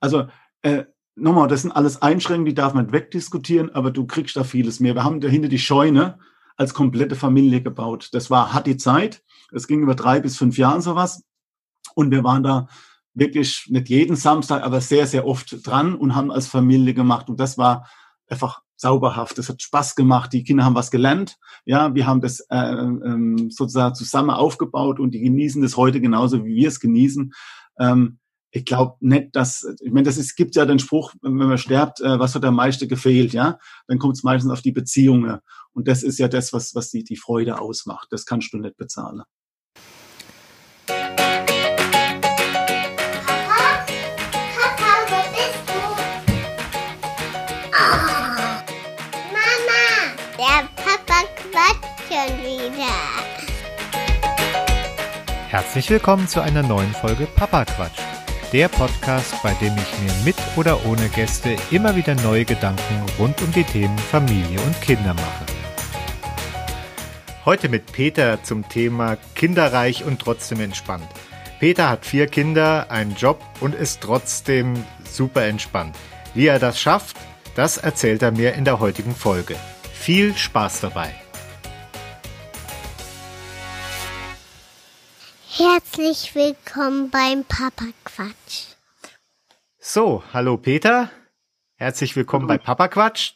[0.00, 0.26] Also
[0.62, 0.84] äh,
[1.16, 4.94] nochmal, das sind alles Einschränkungen, die darf man wegdiskutieren, aber du kriegst da vieles mehr.
[4.94, 6.18] Wir haben dahinter die Scheune
[6.56, 8.10] als komplette Familie gebaut.
[8.12, 9.22] Das war, hat die Zeit.
[9.52, 11.24] Es ging über drei bis fünf Jahren sowas.
[11.94, 12.68] Und wir waren da
[13.12, 17.28] wirklich nicht jeden Samstag, aber sehr, sehr oft dran und haben als Familie gemacht.
[17.28, 17.88] Und das war
[18.28, 19.38] einfach sauberhaft.
[19.38, 20.32] Es hat Spaß gemacht.
[20.32, 21.36] Die Kinder haben was gelernt.
[21.64, 26.44] Ja, wir haben das äh, ähm, sozusagen zusammen aufgebaut und die genießen das heute genauso,
[26.44, 27.32] wie wir es genießen.
[27.78, 28.18] Ähm,
[28.54, 32.00] ich glaube nicht, dass, ich meine, das ist, gibt ja den Spruch, wenn man stirbt,
[32.00, 33.58] äh, was hat am meisten gefehlt, ja?
[33.88, 35.40] Dann kommt es meistens auf die Beziehungen.
[35.72, 38.06] Und das ist ja das, was, was die, die Freude ausmacht.
[38.10, 39.22] Das kannst du nicht bezahlen.
[55.48, 58.13] Herzlich willkommen zu einer neuen Folge Papa Quatsch.
[58.54, 63.42] Der Podcast, bei dem ich mir mit oder ohne Gäste immer wieder neue Gedanken rund
[63.42, 65.44] um die Themen Familie und Kinder mache.
[67.44, 71.08] Heute mit Peter zum Thema Kinderreich und trotzdem entspannt.
[71.58, 75.96] Peter hat vier Kinder, einen Job und ist trotzdem super entspannt.
[76.32, 77.16] Wie er das schafft,
[77.56, 79.56] das erzählt er mir in der heutigen Folge.
[79.92, 81.23] Viel Spaß dabei!
[85.56, 88.74] Herzlich willkommen beim Papa Quatsch.
[89.78, 91.12] So, hallo Peter.
[91.76, 92.58] Herzlich willkommen hallo.
[92.58, 93.34] bei Papa Quatsch.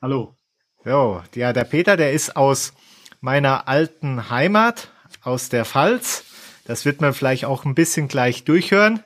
[0.00, 0.36] Hallo.
[0.84, 2.72] So, ja, der Peter, der ist aus
[3.20, 6.24] meiner alten Heimat, aus der Pfalz.
[6.66, 9.02] Das wird man vielleicht auch ein bisschen gleich durchhören.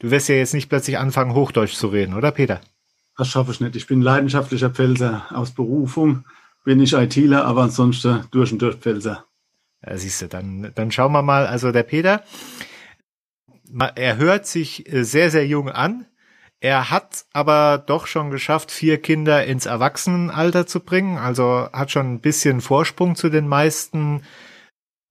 [0.00, 2.62] Du wirst ja jetzt nicht plötzlich anfangen, Hochdeutsch zu reden, oder Peter?
[3.16, 3.76] Das schaffe ich nicht.
[3.76, 6.24] Ich bin leidenschaftlicher Pfälzer aus Berufung.
[6.64, 9.24] Bin ich ITler, aber ansonsten durch und durch Pfälzer.
[9.86, 11.46] Ja, siehst du, dann, dann schauen wir mal.
[11.46, 12.24] Also der Peter,
[13.94, 16.06] er hört sich äh, sehr, sehr jung an.
[16.60, 21.18] Er hat aber doch schon geschafft, vier Kinder ins Erwachsenenalter zu bringen.
[21.18, 24.22] Also hat schon ein bisschen Vorsprung zu den meisten,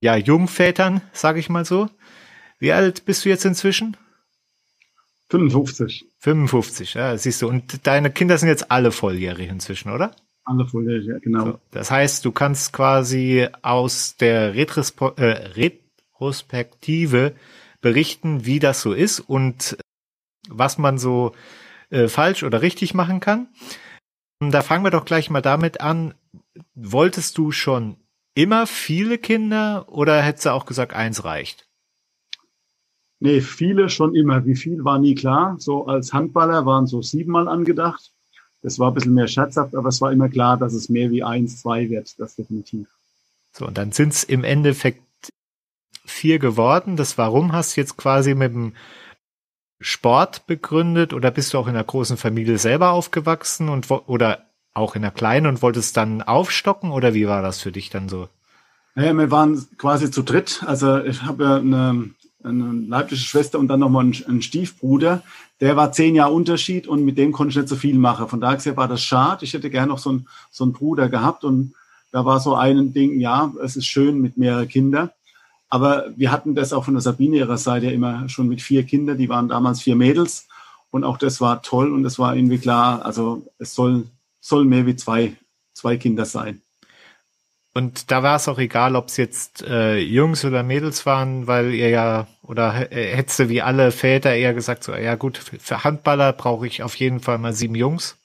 [0.00, 1.88] ja, Jungvätern, sag ich mal so.
[2.58, 3.96] Wie alt bist du jetzt inzwischen?
[5.30, 6.06] 55.
[6.18, 7.48] 55, ja, siehst du.
[7.48, 10.14] Und deine Kinder sind jetzt alle volljährig inzwischen, oder?
[10.46, 11.44] Volljährig, ja, genau.
[11.44, 15.50] So, das heißt, du kannst quasi aus der Retrospo äh,
[16.14, 17.34] Retrospektive
[17.80, 19.76] berichten, wie das so ist und
[20.48, 21.32] was man so
[21.90, 23.48] äh, falsch oder richtig machen kann.
[24.40, 26.14] Da fangen wir doch gleich mal damit an.
[26.74, 27.96] Wolltest du schon
[28.34, 31.68] immer viele Kinder oder hättest du auch gesagt, eins reicht?
[33.20, 34.44] Nee, viele schon immer.
[34.44, 35.56] Wie viel war nie klar.
[35.58, 38.13] So als Handballer waren so siebenmal angedacht.
[38.64, 41.22] Das war ein bisschen mehr scherzhaft, aber es war immer klar, dass es mehr wie
[41.22, 42.88] eins, zwei wird, das definitiv.
[43.52, 45.02] So, und dann sind es im Endeffekt
[46.06, 46.96] vier geworden.
[46.96, 48.72] Das Warum hast du jetzt quasi mit dem
[49.80, 54.96] Sport begründet oder bist du auch in einer großen Familie selber aufgewachsen und oder auch
[54.96, 58.30] in einer kleinen und wolltest dann aufstocken oder wie war das für dich dann so?
[58.94, 60.64] Naja, wir waren quasi zu dritt.
[60.66, 62.10] Also ich habe ja eine,
[62.44, 65.22] eine leibliche Schwester und dann nochmal einen, einen Stiefbruder.
[65.60, 68.28] Der war zehn Jahre Unterschied und mit dem konnte ich nicht so viel machen.
[68.28, 69.44] Von daher war das schade.
[69.44, 71.74] Ich hätte gerne noch so einen, so einen Bruder gehabt und
[72.12, 75.10] da war so ein Ding, ja, es ist schön mit mehreren Kindern.
[75.68, 79.18] Aber wir hatten das auch von der Sabine ihrer Seite immer schon mit vier Kindern.
[79.18, 80.46] Die waren damals vier Mädels
[80.90, 84.06] und auch das war toll und es war irgendwie klar, also es soll,
[84.40, 85.36] soll mehr wie zwei,
[85.72, 86.62] zwei Kinder sein.
[87.76, 91.74] Und da war es auch egal, ob es jetzt äh, Jungs oder Mädels waren, weil
[91.74, 96.32] ihr ja, oder hättest du wie alle Väter eher gesagt, so, ja gut, für Handballer
[96.32, 98.16] brauche ich auf jeden Fall mal sieben Jungs.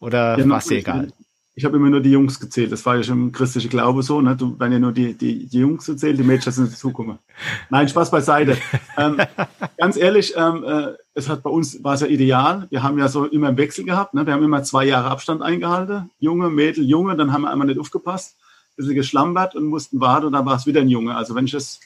[0.00, 1.12] Oder ja, war es egal?
[1.54, 2.72] Ich habe immer nur die Jungs gezählt.
[2.72, 4.20] Das war ja schon im christlichen Glaube so.
[4.20, 4.34] Ne?
[4.34, 7.20] Du werden ja nur die, die, die Jungs gezählt, die Mädchen sind dazugekommen.
[7.70, 8.58] Nein, Spaß beiseite.
[8.96, 9.18] ähm,
[9.78, 12.66] ganz ehrlich, ähm, äh, es hat bei uns war es ja ideal.
[12.70, 14.14] Wir haben ja so immer einen Wechsel gehabt.
[14.14, 14.26] Ne?
[14.26, 16.10] Wir haben immer zwei Jahre Abstand eingehalten.
[16.18, 17.16] Junge, Mädel, Junge.
[17.16, 18.36] Dann haben wir einmal nicht aufgepasst
[18.76, 21.14] bisschen geschlampert und mussten warten und dann war es wieder ein Junge.
[21.14, 21.80] Also wenn ich das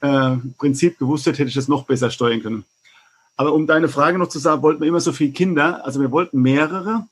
[0.00, 2.64] äh, Prinzip gewusst hätte, hätte ich das noch besser steuern können.
[3.36, 5.84] Aber um deine Frage noch zu sagen, wollten wir immer so viele Kinder.
[5.84, 7.06] Also wir wollten mehrere,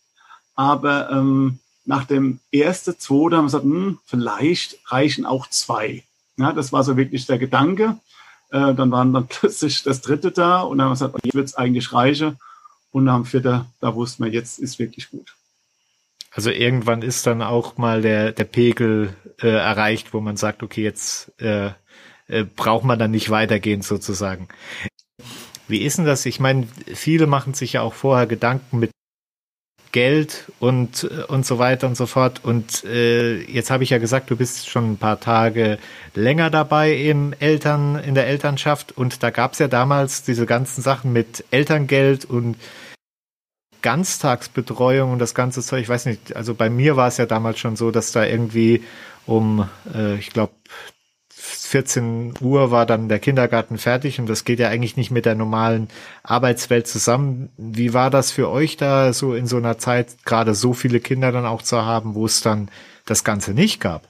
[0.54, 6.04] aber ähm, nach dem ersten, zweiten haben wir gesagt, hm, vielleicht reichen auch zwei.
[6.36, 7.98] Ja, das war so wirklich der Gedanke.
[8.50, 11.48] Äh, dann waren dann plötzlich das dritte da und dann haben wir gesagt, hier wird
[11.48, 12.38] es eigentlich reichen.
[12.92, 15.34] Und am vierten, da wussten wir, jetzt ist wirklich gut.
[16.32, 20.82] Also irgendwann ist dann auch mal der, der Pegel äh, erreicht, wo man sagt, okay,
[20.82, 21.70] jetzt äh,
[22.28, 24.48] äh, braucht man dann nicht weitergehen sozusagen.
[25.66, 26.26] Wie ist denn das?
[26.26, 28.90] Ich meine, viele machen sich ja auch vorher Gedanken mit
[29.92, 32.44] Geld und, und so weiter und so fort.
[32.44, 35.78] Und äh, jetzt habe ich ja gesagt, du bist schon ein paar Tage
[36.14, 38.96] länger dabei im Eltern, in der Elternschaft.
[38.96, 42.56] Und da gab es ja damals diese ganzen Sachen mit Elterngeld und
[43.82, 45.82] Ganztagsbetreuung und das ganze Zeug.
[45.82, 48.82] Ich weiß nicht, also bei mir war es ja damals schon so, dass da irgendwie
[49.26, 50.52] um, äh, ich glaube,
[51.70, 55.36] 14 Uhr war dann der Kindergarten fertig und das geht ja eigentlich nicht mit der
[55.36, 55.88] normalen
[56.22, 57.48] Arbeitswelt zusammen.
[57.56, 61.30] Wie war das für euch da so in so einer Zeit, gerade so viele Kinder
[61.30, 62.68] dann auch zu haben, wo es dann
[63.06, 64.08] das Ganze nicht gab?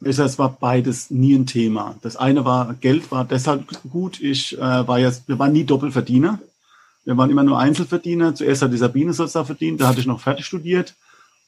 [0.00, 1.96] Es war beides nie ein Thema.
[2.02, 4.20] Das eine war, Geld war deshalb gut.
[4.20, 6.38] Ich äh, war jetzt, wir waren nie Doppelverdiener.
[7.08, 8.34] Wir waren immer nur Einzelverdiener.
[8.34, 10.94] Zuerst hat die Sabine sozusagen verdient, da hatte ich noch fertig studiert.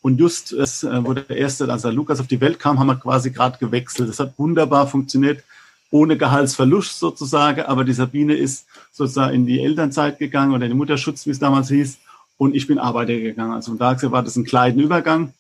[0.01, 2.97] Und just, äh, wo der erste, als der Lukas auf die Welt kam, haben wir
[2.97, 4.09] quasi gerade gewechselt.
[4.09, 5.45] Das hat wunderbar funktioniert,
[5.91, 7.61] ohne Gehaltsverlust sozusagen.
[7.67, 11.41] Aber die Sabine ist sozusagen in die Elternzeit gegangen oder in den Mutterschutz, wie es
[11.41, 11.99] damals hieß.
[12.39, 13.53] Und ich bin Arbeiter gegangen.
[13.53, 15.35] Also da war das ein kleiner Übergang.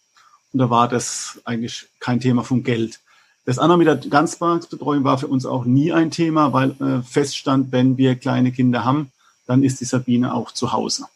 [0.53, 3.01] Und da war das eigentlich kein Thema vom Geld.
[3.47, 7.73] Das andere mit der Ganztagsbetreuung war für uns auch nie ein Thema, weil äh, feststand,
[7.73, 9.11] wenn wir kleine Kinder haben,
[9.51, 11.07] dann ist die Sabine auch zu Hause.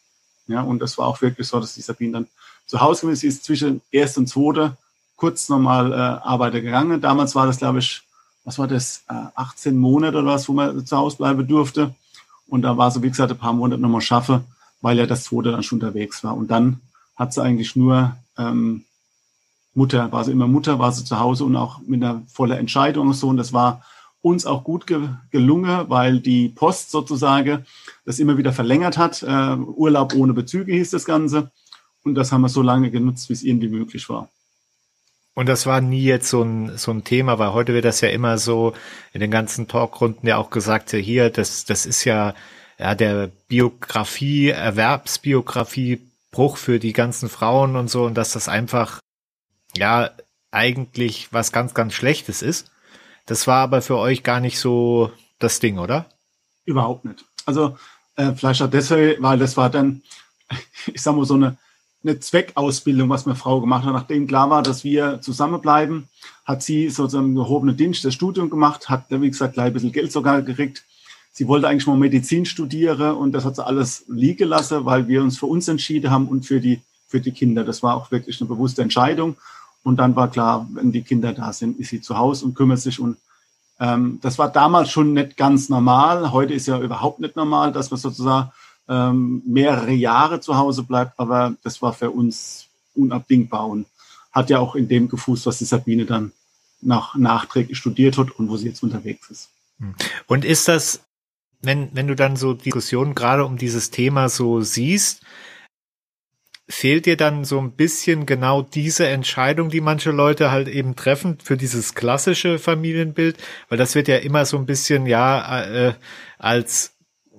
[0.48, 2.26] Ja, und das war auch wirklich so, dass die Sabine dann
[2.66, 3.20] zu Hause gewesen.
[3.20, 4.76] Sie ist zwischen erst und zweite
[5.14, 7.00] kurz nochmal äh, Arbeiter gegangen.
[7.00, 8.02] Damals war das, glaube ich,
[8.44, 11.94] was war das, äh, 18 Monate oder was, wo man zu Hause bleiben durfte.
[12.48, 14.42] Und da war sie, wie gesagt, ein paar Monate nochmal schaffe,
[14.80, 16.36] weil ja das zweite dann schon unterwegs war.
[16.36, 16.80] Und dann
[17.14, 18.84] hat sie eigentlich nur ähm,
[19.74, 23.06] Mutter, war sie immer Mutter, war sie zu Hause und auch mit einer voller Entscheidung
[23.06, 23.28] und so.
[23.28, 23.84] Und das war
[24.24, 27.66] uns auch gut ge gelungen, weil die Post sozusagen
[28.06, 29.22] das immer wieder verlängert hat.
[29.22, 31.50] Äh, Urlaub ohne Bezüge hieß das Ganze.
[32.04, 34.30] Und das haben wir so lange genutzt, wie es irgendwie möglich war.
[35.34, 38.08] Und das war nie jetzt so ein, so ein Thema, weil heute wird das ja
[38.08, 38.72] immer so
[39.12, 42.34] in den ganzen Talkrunden ja auch gesagt, hier, das, das ist ja,
[42.78, 46.00] ja der Biografie, Erwerbsbiografie
[46.30, 49.00] Bruch für die ganzen Frauen und so und dass das einfach,
[49.76, 50.10] ja,
[50.50, 52.70] eigentlich was ganz, ganz Schlechtes ist.
[53.26, 56.06] Das war aber für euch gar nicht so das Ding, oder?
[56.64, 57.24] Überhaupt nicht.
[57.46, 57.76] Also,
[58.16, 60.02] äh, vielleicht auch deswegen, weil das war dann,
[60.86, 61.56] ich sag mal, so eine
[62.04, 63.92] eine Zweckausbildung, was meine Frau gemacht hat.
[63.92, 66.08] Nachdem klar war, dass wir zusammenbleiben,
[66.44, 70.12] hat sie sozusagen gehobene Dienst, das Studium gemacht, hat, wie gesagt, gleich ein bisschen Geld
[70.12, 70.84] sogar gekriegt.
[71.32, 75.22] Sie wollte eigentlich mal Medizin studieren und das hat sie alles liegen lassen, weil wir
[75.22, 77.64] uns für uns entschieden haben und für die, für die Kinder.
[77.64, 79.36] Das war auch wirklich eine bewusste Entscheidung.
[79.84, 82.80] Und dann war klar, wenn die Kinder da sind, ist sie zu Hause und kümmert
[82.80, 82.98] sich.
[82.98, 83.18] Und
[83.78, 86.32] ähm, das war damals schon nicht ganz normal.
[86.32, 88.50] Heute ist ja überhaupt nicht normal, dass man sozusagen
[88.88, 93.86] ähm, mehrere Jahre zu Hause bleibt, aber das war für uns unabdingbar und
[94.32, 96.32] hat ja auch in dem gefußt, was die Sabine dann
[96.80, 99.50] nach nachträglich studiert hat und wo sie jetzt unterwegs ist.
[99.78, 99.94] Hm.
[100.26, 101.00] Und ist das,
[101.62, 105.22] wenn, wenn du dann so Diskussionen gerade um dieses Thema so siehst,
[106.68, 111.38] fehlt dir dann so ein bisschen genau diese Entscheidung, die manche Leute halt eben treffen
[111.42, 113.36] für dieses klassische Familienbild,
[113.68, 115.94] weil das wird ja immer so ein bisschen ja äh,
[116.38, 116.94] als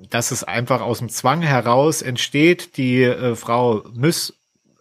[0.10, 4.34] dass es einfach aus dem Zwang heraus entsteht, die äh, Frau muss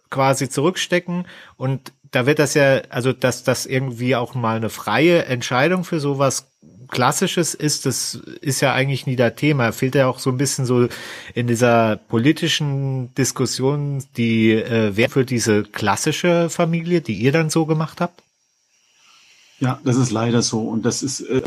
[0.09, 1.27] quasi zurückstecken.
[1.57, 5.99] Und da wird das ja, also dass das irgendwie auch mal eine freie Entscheidung für
[5.99, 6.51] sowas
[6.87, 9.71] Klassisches ist, das ist ja eigentlich nie der Thema.
[9.71, 10.87] Fehlt ja auch so ein bisschen so
[11.33, 17.65] in dieser politischen Diskussion die äh, Wert für diese klassische Familie, die ihr dann so
[17.65, 18.21] gemacht habt?
[19.59, 20.61] Ja, das ist leider so.
[20.61, 21.41] Und das ist äh,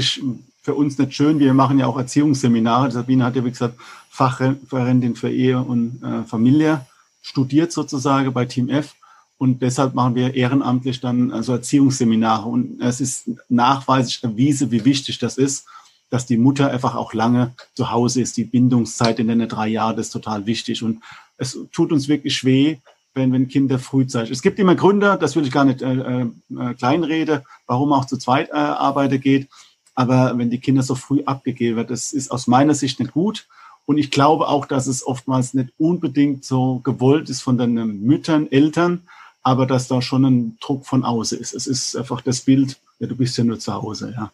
[0.63, 1.39] für uns nicht schön.
[1.39, 2.91] Wir machen ja auch Erziehungsseminare.
[2.91, 3.79] Sabine hat ja, wie gesagt,
[4.11, 6.87] Fachreferentin für Ehe und äh, Familie
[7.23, 8.95] studiert sozusagen bei Team F.
[9.39, 12.49] Und deshalb machen wir ehrenamtlich dann also Erziehungsseminare.
[12.49, 15.67] Und es ist nachweislich erwiesen, wie wichtig das ist,
[16.11, 18.37] dass die Mutter einfach auch lange zu Hause ist.
[18.37, 20.83] Die Bindungszeit in den drei Jahren ist total wichtig.
[20.83, 21.03] Und
[21.37, 22.79] es tut uns wirklich weh,
[23.15, 24.33] wenn, wenn Kinder frühzeitig.
[24.33, 28.17] Es gibt immer Gründe, das will ich gar nicht äh, äh, kleinrede, warum auch zu
[28.17, 29.49] zweit äh, arbeiten geht.
[29.95, 33.47] Aber wenn die Kinder so früh abgegeben wird, das ist aus meiner Sicht nicht gut.
[33.85, 38.51] Und ich glaube auch, dass es oftmals nicht unbedingt so gewollt ist von den Müttern,
[38.51, 39.03] Eltern,
[39.43, 41.55] aber dass da schon ein Druck von außen ist.
[41.55, 44.33] Es ist einfach das Bild, ja, du bist ja nur zu Hause, ja.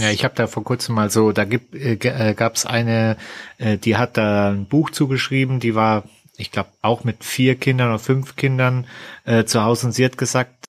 [0.00, 3.16] ja, ich habe da vor kurzem mal so, da gibt, äh, äh gab es eine,
[3.58, 6.04] äh, die hat da ein Buch zugeschrieben, die war
[6.36, 8.86] ich glaube, auch mit vier Kindern oder fünf Kindern
[9.24, 10.66] äh, zu Hause und sie hat gesagt,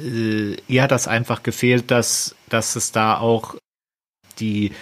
[0.00, 3.56] äh, ihr hat das einfach gefehlt, dass, dass es da auch
[4.38, 4.72] die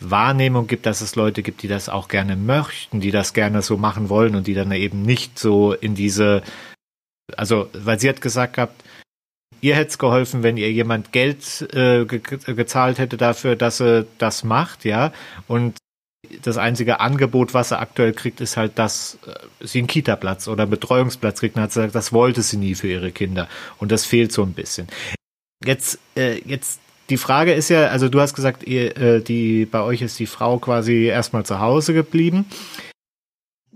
[0.00, 3.76] Wahrnehmung gibt, dass es Leute gibt, die das auch gerne möchten, die das gerne so
[3.76, 6.42] machen wollen und die dann eben nicht so in diese,
[7.36, 8.84] also, weil sie hat gesagt gehabt,
[9.60, 14.06] ihr hätte es geholfen, wenn ihr jemand Geld äh, ge gezahlt hätte dafür, dass er
[14.18, 15.12] das macht, ja,
[15.46, 15.76] und
[16.42, 20.62] das einzige Angebot, was er aktuell kriegt, ist halt, dass äh, sie einen Kita-Platz oder
[20.62, 21.56] einen Betreuungsplatz kriegt.
[21.56, 23.48] Und hat gesagt, das wollte sie nie für ihre Kinder.
[23.78, 24.88] Und das fehlt so ein bisschen.
[25.64, 26.80] Jetzt, äh, jetzt
[27.10, 30.26] die Frage ist ja, also du hast gesagt, ihr, äh, die bei euch ist die
[30.26, 32.46] Frau quasi erstmal zu Hause geblieben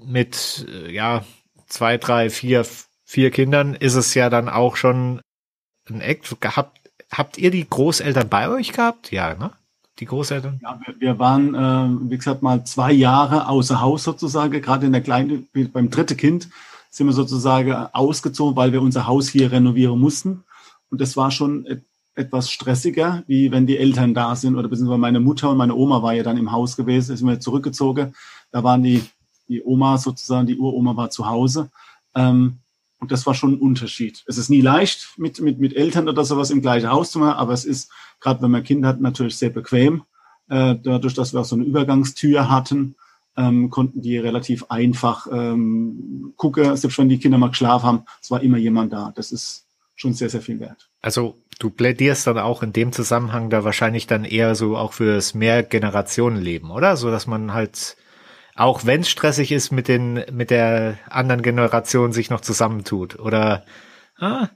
[0.04, 1.24] mit äh, ja
[1.68, 2.66] zwei, drei, vier,
[3.12, 5.20] vier Kindern ist es ja dann auch schon
[5.90, 6.34] ein Act.
[6.56, 6.80] Habt,
[7.12, 9.12] habt ihr die Großeltern bei euch gehabt?
[9.12, 9.52] Ja, ne?
[9.98, 10.60] Die Großeltern?
[10.62, 14.62] Ja, wir, wir waren, äh, wie gesagt, mal zwei Jahre außer Haus sozusagen.
[14.62, 16.48] Gerade in der kleinen, beim dritten Kind
[16.90, 20.44] sind wir sozusagen ausgezogen, weil wir unser Haus hier renovieren mussten.
[20.90, 24.98] Und das war schon et etwas stressiger, wie wenn die Eltern da sind oder beziehungsweise
[24.98, 28.14] meine Mutter und meine Oma war ja dann im Haus gewesen, sind wir zurückgezogen.
[28.50, 29.02] Da waren die
[29.48, 31.70] die Oma sozusagen, die Uroma war zu Hause.
[32.14, 32.58] Ähm,
[33.02, 34.22] und das war schon ein Unterschied.
[34.28, 37.36] Es ist nie leicht, mit, mit, mit Eltern oder sowas im gleichen Haus zu machen,
[37.36, 37.90] aber es ist,
[38.20, 40.04] gerade wenn man Kinder hat, natürlich sehr bequem.
[40.48, 42.94] Äh, dadurch, dass wir auch so eine Übergangstür hatten,
[43.36, 48.30] ähm, konnten die relativ einfach ähm, gucken, selbst wenn die Kinder mal geschlafen haben, es
[48.30, 49.12] war immer jemand da.
[49.16, 49.66] Das ist
[49.96, 50.88] schon sehr, sehr viel wert.
[51.00, 55.34] Also du plädierst dann auch in dem Zusammenhang da wahrscheinlich dann eher so auch fürs
[55.34, 56.96] Mehrgenerationenleben, oder?
[56.96, 57.96] So dass man halt
[58.54, 63.18] auch wenn es stressig ist, mit den, mit der anderen Generation sich noch zusammentut.
[63.18, 63.64] Oder
[64.18, 64.48] ah?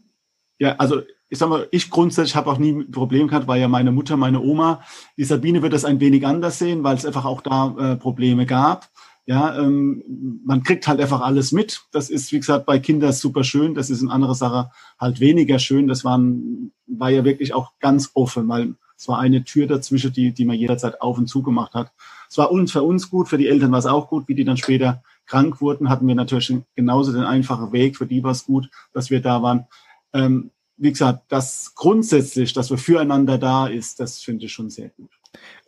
[0.58, 3.68] Ja, also ich sag mal, ich grundsätzlich habe auch nie ein Problem gehabt, weil ja
[3.68, 4.82] meine Mutter, meine Oma,
[5.16, 8.46] die Sabine wird das ein wenig anders sehen, weil es einfach auch da äh, Probleme
[8.46, 8.88] gab.
[9.28, 10.04] Ja, ähm,
[10.44, 11.82] man kriegt halt einfach alles mit.
[11.90, 13.74] Das ist, wie gesagt, bei Kindern super schön.
[13.74, 15.88] Das ist eine andere Sache halt weniger schön.
[15.88, 20.32] Das waren, war ja wirklich auch ganz offen, weil es war eine Tür dazwischen, die,
[20.32, 21.92] die man jederzeit auf und zu gemacht hat.
[22.36, 24.44] Es war uns für uns gut, für die Eltern war es auch gut, wie die
[24.44, 27.96] dann später krank wurden, hatten wir natürlich genauso den einfachen Weg.
[27.96, 29.64] Für die war es gut, dass wir da waren.
[30.12, 34.90] Ähm, wie gesagt, das grundsätzlich, dass wir füreinander da ist, das finde ich schon sehr
[34.90, 35.08] gut.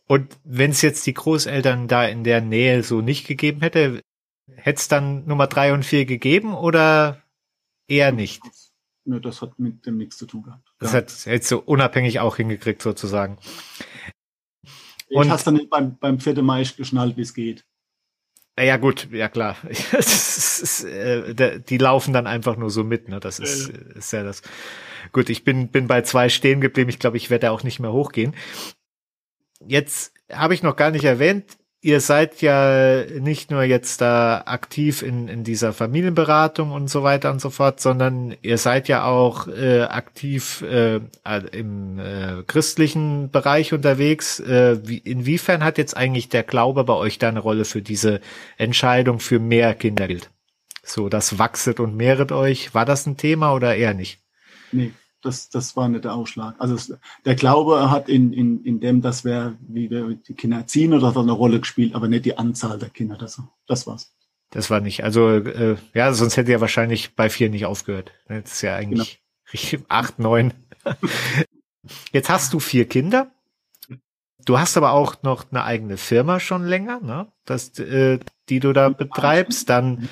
[0.06, 4.02] Und wenn es jetzt die Großeltern da in der Nähe so nicht gegeben hätte,
[4.54, 7.22] hätte es dann Nummer drei und vier gegeben oder
[7.86, 8.42] eher nicht?
[9.06, 10.68] Ne, das hat mit dem nichts zu tun gehabt.
[10.80, 13.38] Das hat jetzt so unabhängig auch hingekriegt sozusagen.
[15.08, 16.42] Ich hast dann nicht beim, beim 4.
[16.42, 17.64] Mai geschnallt, wie es geht.
[18.58, 19.56] Ja gut, ja klar.
[19.68, 23.20] ist, äh, die laufen dann einfach nur so mit, ne?
[23.20, 23.98] Das ist, äh.
[23.98, 24.42] ist ja das.
[25.12, 26.90] Gut, ich bin, bin bei zwei stehen geblieben.
[26.90, 28.34] Ich glaube, ich werde auch nicht mehr hochgehen.
[29.66, 35.02] Jetzt habe ich noch gar nicht erwähnt, ihr seid ja nicht nur jetzt da aktiv
[35.02, 39.46] in, in dieser Familienberatung und so weiter und so fort, sondern ihr seid ja auch
[39.46, 41.00] äh, aktiv äh,
[41.52, 44.40] im äh, christlichen Bereich unterwegs.
[44.40, 48.20] Äh, wie, inwiefern hat jetzt eigentlich der Glaube bei euch da eine Rolle für diese
[48.56, 50.30] Entscheidung für mehr Kindergeld?
[50.82, 52.74] So, das wachset und mehret euch.
[52.74, 54.20] War das ein Thema oder eher nicht?
[54.72, 56.54] Nee, das, das war nicht der Ausschlag.
[56.58, 60.58] Also es, der Glaube hat in, in, in dem, dass wir, wie wir die Kinder
[60.58, 63.16] erziehen, oder hat eine Rolle gespielt, aber nicht die Anzahl der Kinder.
[63.16, 64.14] Das, das war's.
[64.50, 65.04] Das war nicht.
[65.04, 68.12] Also äh, ja, sonst hätte er wahrscheinlich bei vier nicht aufgehört.
[68.28, 69.52] Das ist ja eigentlich genau.
[69.52, 70.54] richtig acht, neun.
[72.12, 73.30] Jetzt hast du vier Kinder.
[74.44, 77.30] Du hast aber auch noch eine eigene Firma schon länger, ne?
[77.44, 79.68] Das, äh, die du da betreibst.
[79.68, 80.08] Dann,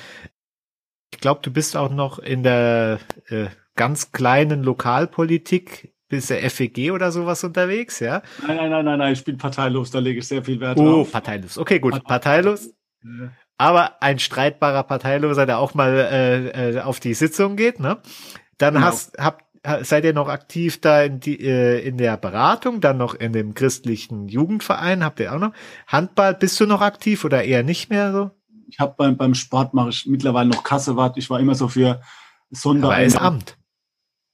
[1.11, 2.99] ich glaube, du bist auch noch in der
[3.29, 8.21] äh, ganz kleinen Lokalpolitik bis der FEG oder sowas unterwegs, ja?
[8.45, 10.83] Nein, nein, nein, nein, nein, ich bin parteilos, da lege ich sehr viel Wert oh,
[10.83, 11.07] drauf.
[11.09, 11.57] Oh, parteilos.
[11.57, 12.73] Okay, gut, parteilos.
[13.57, 17.97] Aber ein streitbarer Parteiloser, der auch mal äh, äh, auf die Sitzung geht, ne?
[18.57, 18.85] Dann genau.
[18.85, 19.43] hast, habt,
[19.81, 23.53] seid ihr noch aktiv da in, die, äh, in der Beratung, dann noch in dem
[23.53, 25.53] christlichen Jugendverein, habt ihr auch noch?
[25.87, 28.31] Handball, bist du noch aktiv oder eher nicht mehr so?
[28.69, 31.17] Ich habe beim, beim Sport mache ich mittlerweile noch Kassewart.
[31.17, 32.01] Ich war immer so für
[32.51, 32.89] Sonder.
[32.89, 33.57] Aber ist Amt.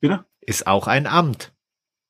[0.04, 0.26] Bitte?
[0.42, 1.54] Ist auch ein Amt.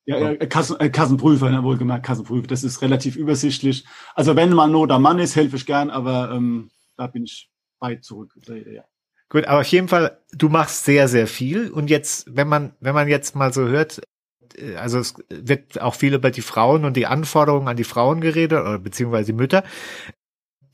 [0.05, 2.47] Ja, ja Kassen, äh, Kassenprüfer, ne, wohlgemerkt Kassenprüfer.
[2.47, 3.85] Das ist relativ übersichtlich.
[4.15, 7.51] Also wenn man Not am Mann ist, helfe ich gern, aber ähm, da bin ich
[7.79, 8.33] weit zurück.
[8.47, 8.83] Ja.
[9.29, 11.69] Gut, aber auf jeden Fall, du machst sehr, sehr viel.
[11.69, 14.01] Und jetzt, wenn man, wenn man jetzt mal so hört,
[14.55, 18.21] äh, also es wird auch viel über die Frauen und die Anforderungen an die Frauen
[18.21, 19.63] geredet, oder beziehungsweise die Mütter.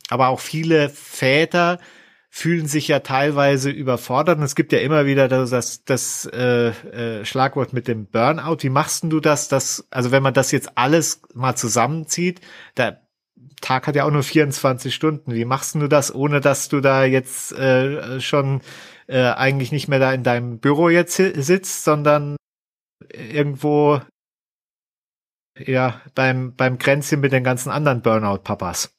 [0.08, 1.80] Aber auch viele Väter
[2.30, 4.38] fühlen sich ja teilweise überfordert.
[4.38, 8.58] Und es gibt ja immer wieder das, das, das äh, äh, Schlagwort mit dem Burnout.
[8.62, 9.48] Wie machst du das?
[9.48, 12.42] Dass, also wenn man das jetzt alles mal zusammenzieht,
[12.78, 13.02] der
[13.62, 15.34] Tag hat ja auch nur 24 Stunden.
[15.34, 18.62] Wie machst du das, ohne dass du da jetzt äh, schon
[19.08, 22.38] äh, eigentlich nicht mehr da in deinem Büro jetzt sitzt, sondern
[23.12, 24.02] irgendwo
[25.58, 28.99] ja beim beim Kränzchen mit den ganzen anderen Burnout-Papas?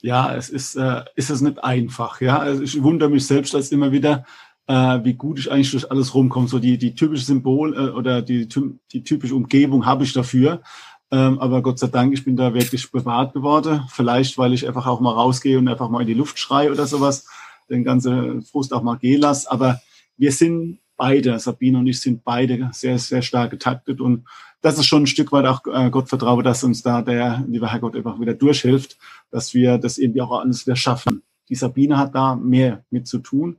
[0.00, 2.20] Ja, es ist, äh, ist es nicht einfach.
[2.20, 4.24] Ja, also ich wundere mich selbst als immer wieder,
[4.66, 6.48] äh, wie gut ich eigentlich durch alles rumkomme.
[6.48, 8.48] So die, die typische Symbol äh, oder die,
[8.92, 10.62] die typische Umgebung habe ich dafür.
[11.10, 13.82] Ähm, aber Gott sei Dank, ich bin da wirklich bewahrt geworden.
[13.88, 16.86] Vielleicht, weil ich einfach auch mal rausgehe und einfach mal in die Luft schreie oder
[16.86, 17.26] sowas,
[17.70, 19.50] den ganzen Frust auch mal gehen lasse.
[19.50, 19.80] Aber
[20.16, 24.26] wir sind beide, Sabine und ich sind beide sehr, sehr stark getaktet und
[24.64, 27.70] das ist schon ein Stück weit auch äh, Gott vertraue, dass uns da der lieber
[27.70, 28.96] Herrgott einfach wieder durchhilft,
[29.30, 31.22] dass wir das irgendwie auch alles wieder schaffen.
[31.50, 33.58] Die Sabine hat da mehr mit zu tun.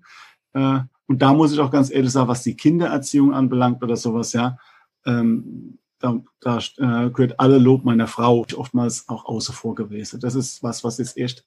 [0.53, 4.33] Äh, und da muss ich auch ganz ehrlich sagen, was die Kindererziehung anbelangt oder sowas,
[4.33, 4.57] ja,
[5.05, 10.19] ähm, da, da äh, gehört alle Lob meiner Frau oftmals auch außer vor gewesen.
[10.19, 11.45] Das ist was, was jetzt erst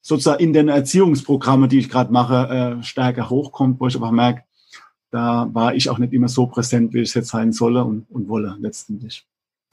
[0.00, 4.44] sozusagen in den Erziehungsprogrammen, die ich gerade mache, äh, stärker hochkommt, wo ich aber merke,
[5.14, 8.10] da war ich auch nicht immer so präsent, wie ich es jetzt sein solle und,
[8.10, 9.24] und wolle letztendlich.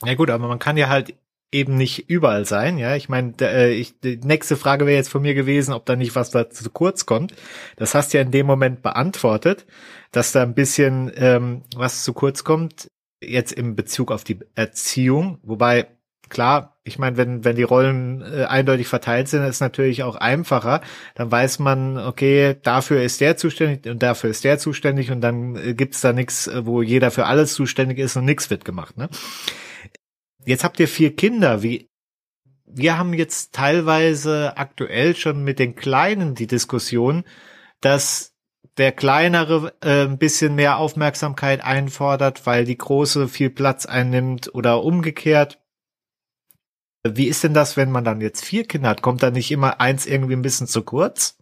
[0.05, 1.15] Ja gut, aber man kann ja halt
[1.51, 2.95] eben nicht überall sein, ja.
[2.95, 6.15] Ich meine, äh, ich, die nächste Frage wäre jetzt von mir gewesen, ob da nicht
[6.15, 7.33] was da zu kurz kommt.
[7.75, 9.65] Das hast du ja in dem Moment beantwortet,
[10.11, 15.39] dass da ein bisschen ähm, was zu kurz kommt, jetzt im Bezug auf die Erziehung.
[15.41, 15.87] Wobei,
[16.31, 20.81] klar, ich meine, wenn, wenn die Rollen äh, eindeutig verteilt sind, ist natürlich auch einfacher.
[21.13, 25.55] Dann weiß man, okay, dafür ist der zuständig und dafür ist der zuständig und dann
[25.55, 28.97] äh, gibt's da nichts, äh, wo jeder für alles zuständig ist und nichts wird gemacht.
[28.97, 29.09] Ne?
[30.43, 31.61] Jetzt habt ihr vier Kinder.
[31.61, 31.91] Wie,
[32.65, 37.25] wir haben jetzt teilweise aktuell schon mit den Kleinen die Diskussion,
[37.81, 38.31] dass
[38.77, 44.83] der kleinere äh, ein bisschen mehr Aufmerksamkeit einfordert, weil die große viel Platz einnimmt oder
[44.83, 45.60] umgekehrt.
[47.03, 49.01] Wie ist denn das, wenn man dann jetzt vier Kinder hat?
[49.01, 51.37] Kommt da nicht immer eins irgendwie ein bisschen zu kurz?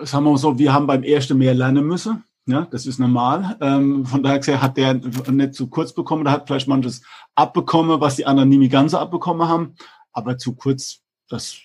[0.00, 2.24] Sagen wir mal so, wir haben beim ersten mehr lernen müssen.
[2.46, 3.56] Ja, das ist normal.
[3.60, 7.02] Ähm, von daher hat der nicht zu kurz bekommen, der hat vielleicht manches
[7.34, 9.74] abbekommen, was die anderen nie ganz abbekommen haben.
[10.12, 11.58] Aber zu kurz, das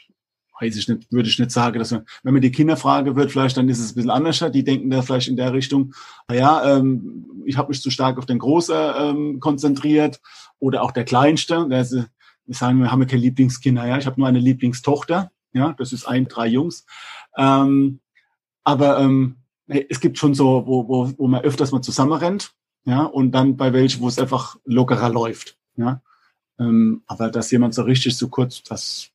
[0.59, 1.79] weiß ich nicht, würde ich nicht sagen.
[1.79, 4.43] Dass man, wenn man die Kinder fragen wird, vielleicht dann ist es ein bisschen anders.
[4.53, 5.93] Die denken da vielleicht in der Richtung,
[6.27, 10.19] naja, ähm, ich habe mich zu stark auf den Großen ähm, konzentriert
[10.59, 11.67] oder auch der Kleinste.
[11.69, 13.85] Der ist, wir sagen, wir haben ja keine Lieblingskinder.
[13.85, 15.31] Ja, ich habe nur eine Lieblingstochter.
[15.53, 16.85] Ja, das ist ein, drei Jungs.
[17.37, 17.99] Ähm,
[18.63, 19.37] aber ähm,
[19.67, 22.53] es gibt schon so, wo, wo, wo man öfters mal zusammenrennt,
[22.85, 26.01] ja, und dann bei welchen, wo es einfach lockerer läuft, ja.
[26.59, 29.11] Ähm, aber dass jemand so richtig so kurz, das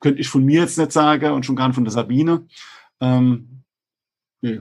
[0.00, 2.46] könnte ich von mir jetzt nicht sagen und schon gar nicht von der Sabine.
[3.00, 3.64] Ähm,
[4.40, 4.60] nee.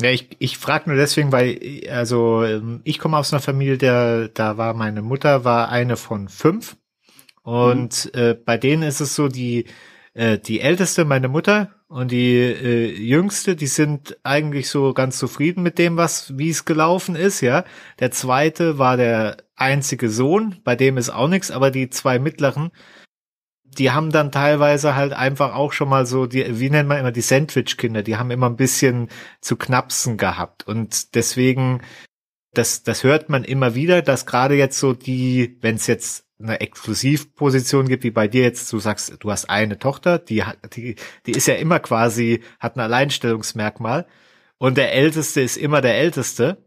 [0.00, 2.44] Ja, ich, ich frage nur deswegen, weil, also
[2.84, 6.76] ich komme aus einer Familie, der, da war meine Mutter, war eine von fünf.
[7.42, 8.20] Und mhm.
[8.20, 9.66] äh, bei denen ist es so, die,
[10.12, 15.62] äh, die älteste, meine Mutter, und die äh, jüngste, die sind eigentlich so ganz zufrieden
[15.62, 17.64] mit dem, was wie es gelaufen ist, ja.
[18.00, 22.70] Der zweite war der einzige Sohn, bei dem ist auch nichts, aber die zwei mittleren,
[23.78, 27.12] die haben dann teilweise halt einfach auch schon mal so die wie nennt man immer
[27.12, 29.08] die Sandwich-Kinder, die haben immer ein bisschen
[29.40, 31.82] zu knapsen gehabt und deswegen
[32.54, 36.60] das das hört man immer wieder, dass gerade jetzt so die, wenn es jetzt eine
[36.60, 40.96] Exklusivposition gibt, wie bei dir jetzt, du sagst, du hast eine Tochter, die hat, die,
[41.24, 44.06] die ist ja immer quasi, hat ein Alleinstellungsmerkmal
[44.58, 46.65] und der Älteste ist immer der Älteste.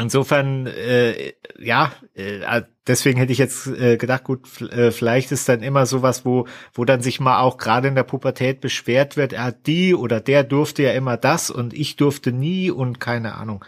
[0.00, 5.60] Insofern, äh, ja, äh, deswegen hätte ich jetzt äh, gedacht, gut, äh, vielleicht ist dann
[5.60, 9.44] immer sowas, wo, wo dann sich mal auch gerade in der Pubertät beschwert wird, er
[9.44, 13.64] hat die oder der durfte ja immer das und ich durfte nie und keine Ahnung.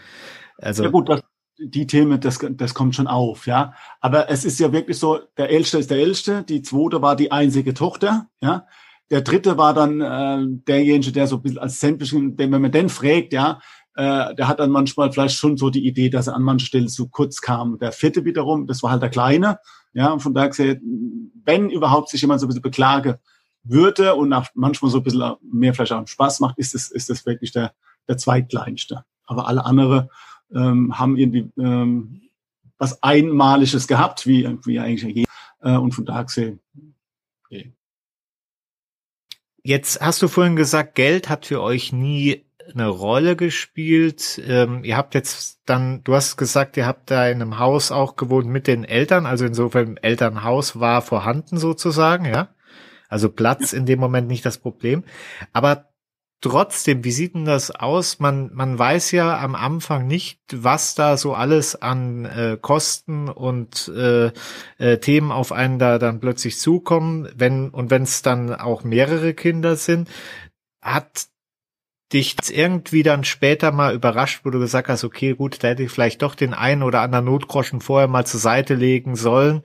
[0.57, 1.23] Also ja gut, das,
[1.59, 3.75] die Themen, das, das kommt schon auf, ja.
[4.01, 7.33] Aber es ist ja wirklich so, der Älteste ist der Älteste, die zweite war die
[7.33, 8.67] einzige Tochter, ja.
[9.11, 12.89] Der dritte war dann äh, derjenige, der so ein bisschen als Sandwich, wenn man den
[12.89, 13.61] fragt, ja,
[13.95, 16.89] äh, der hat dann manchmal vielleicht schon so die Idee, dass er an manchen Stellen
[16.89, 17.79] zu kurz kam.
[17.79, 19.59] Der vierte wiederum, das war halt der Kleine,
[19.93, 23.19] ja, und von daher gesehen, wenn überhaupt sich jemand so ein bisschen beklage
[23.65, 27.11] würde und auch manchmal so ein bisschen mehr vielleicht auch Spaß macht, ist es, ist
[27.11, 27.75] das wirklich der,
[28.09, 29.05] der zweitkleinste.
[29.27, 30.09] Aber alle andere,
[30.55, 32.23] ähm, haben irgendwie ähm,
[32.79, 35.25] was Einmaliges gehabt, wie, wie eigentlich je.
[35.61, 36.61] Äh, und von daher gesehen,
[37.45, 37.73] okay.
[39.63, 44.41] Jetzt hast du vorhin gesagt, Geld hat für euch nie eine Rolle gespielt.
[44.47, 48.17] Ähm, ihr habt jetzt dann, du hast gesagt, ihr habt da in einem Haus auch
[48.17, 52.49] gewohnt mit den Eltern, also insofern Elternhaus war vorhanden sozusagen, ja.
[53.09, 55.03] Also Platz in dem Moment nicht das Problem.
[55.53, 55.91] Aber
[56.43, 58.19] Trotzdem, wie sieht denn das aus?
[58.19, 63.93] Man, man weiß ja am Anfang nicht, was da so alles an äh, Kosten und
[63.95, 64.33] äh,
[64.79, 69.35] äh, Themen auf einen da dann plötzlich zukommen, wenn und wenn es dann auch mehrere
[69.35, 70.09] Kinder sind,
[70.81, 71.27] hat
[72.13, 75.91] dich irgendwie dann später mal überrascht, wo du gesagt hast, okay, gut, da hätte ich
[75.91, 79.63] vielleicht doch den einen oder anderen Notgroschen vorher mal zur Seite legen sollen.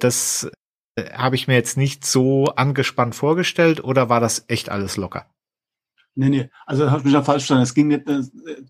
[0.00, 0.50] Das
[0.96, 5.26] äh, habe ich mir jetzt nicht so angespannt vorgestellt oder war das echt alles locker?
[6.16, 7.64] Nee, nee, also habe ich mich ja falsch verstanden.
[7.64, 8.22] Es ging nicht, äh,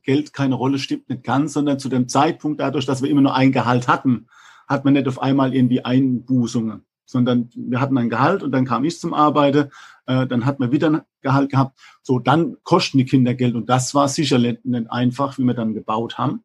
[0.02, 3.34] Geld keine Rolle, stimmt nicht ganz, sondern zu dem Zeitpunkt, dadurch, dass wir immer nur
[3.34, 4.28] ein Gehalt hatten,
[4.66, 8.84] hat man nicht auf einmal irgendwie Einbußungen, sondern wir hatten ein Gehalt und dann kam
[8.84, 9.70] ich zum Arbeiten,
[10.06, 11.78] äh, dann hat man wieder ein Gehalt gehabt.
[12.02, 15.74] So, dann kosten die Kinder Geld und das war sicher nicht einfach, wie wir dann
[15.74, 16.44] gebaut haben.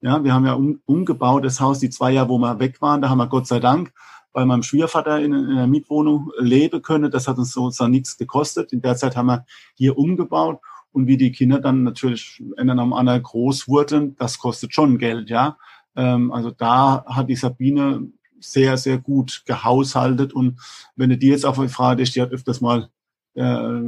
[0.00, 3.00] Ja, wir haben ja um, umgebaut das Haus, die zwei Jahre, wo wir weg waren,
[3.00, 3.92] da haben wir Gott sei Dank
[4.32, 7.10] bei meinem Schwiegervater in, in einer Mietwohnung leben können.
[7.10, 8.72] Das hat uns sozusagen nichts gekostet.
[8.72, 10.58] In der Zeit haben wir hier umgebaut
[10.90, 15.30] und wie die Kinder dann natürlich in einem anderen groß wurden, das kostet schon Geld,
[15.30, 15.56] ja.
[15.96, 18.08] Ähm, also da hat die Sabine
[18.42, 20.60] sehr, sehr gut gehaushaltet und
[20.96, 22.88] wenn du die jetzt auf die Frage die hat öfters mal
[23.34, 23.80] äh,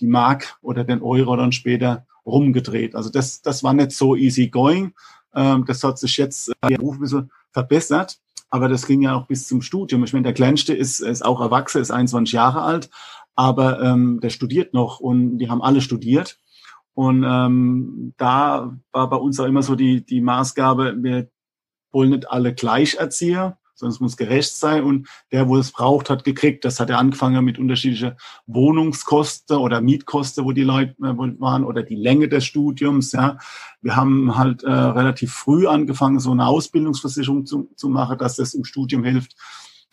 [0.00, 2.94] die Mark oder den Euro dann später rumgedreht.
[2.94, 4.94] Also das, das war nicht so easy going.
[5.34, 8.18] Ähm, das hat sich jetzt äh, ein bisschen verbessert.
[8.50, 10.04] Aber das ging ja auch bis zum Studium.
[10.04, 12.90] Ich meine, der Kleinste ist, ist auch erwachsen, ist 21 Jahre alt,
[13.34, 16.38] aber ähm, der studiert noch und die haben alle studiert.
[16.92, 21.30] Und ähm, da war bei uns auch immer so die, die Maßgabe, wir
[21.92, 26.10] wollen nicht alle gleich Erzieher, sondern es muss gerecht sein und der, wo es braucht,
[26.10, 26.64] hat gekriegt.
[26.64, 28.12] Das hat er angefangen mit unterschiedlichen
[28.46, 33.12] Wohnungskosten oder Mietkosten, wo die Leute äh, waren oder die Länge des Studiums.
[33.12, 33.38] Ja,
[33.80, 38.54] wir haben halt äh, relativ früh angefangen, so eine Ausbildungsversicherung zu, zu machen, dass das
[38.54, 39.36] im Studium hilft.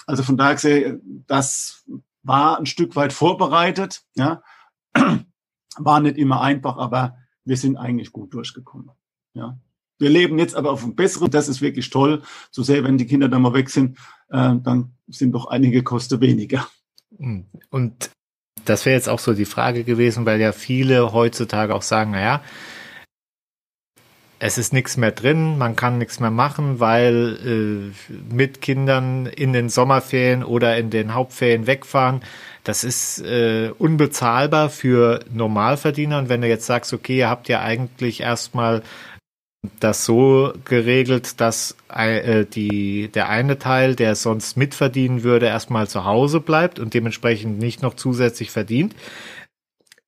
[0.05, 1.85] Also von daher gesehen, das
[2.23, 4.03] war ein Stück weit vorbereitet.
[4.15, 4.41] Ja,
[5.77, 8.91] war nicht immer einfach, aber wir sind eigentlich gut durchgekommen.
[9.33, 9.57] Ja.
[9.99, 12.23] Wir leben jetzt aber auf einem besseren, das ist wirklich toll.
[12.51, 13.97] Zu sehr, wenn die Kinder dann mal weg sind,
[14.29, 16.67] äh, dann sind doch einige Kosten weniger.
[17.17, 17.45] Hm.
[17.69, 18.09] Und
[18.65, 22.41] das wäre jetzt auch so die Frage gewesen, weil ja viele heutzutage auch sagen, naja,
[24.41, 29.51] es ist nichts mehr drin, man kann nichts mehr machen, weil äh, mit Kindern in
[29.51, 32.21] den Sommerferien oder in den Hauptferien wegfahren,
[32.63, 36.19] das ist äh, unbezahlbar für Normalverdiener.
[36.19, 38.81] Und wenn du jetzt sagst, okay, ihr habt ja eigentlich erstmal
[39.79, 46.05] das so geregelt, dass äh, die, der eine Teil, der sonst mitverdienen würde, erstmal zu
[46.05, 48.95] Hause bleibt und dementsprechend nicht noch zusätzlich verdient.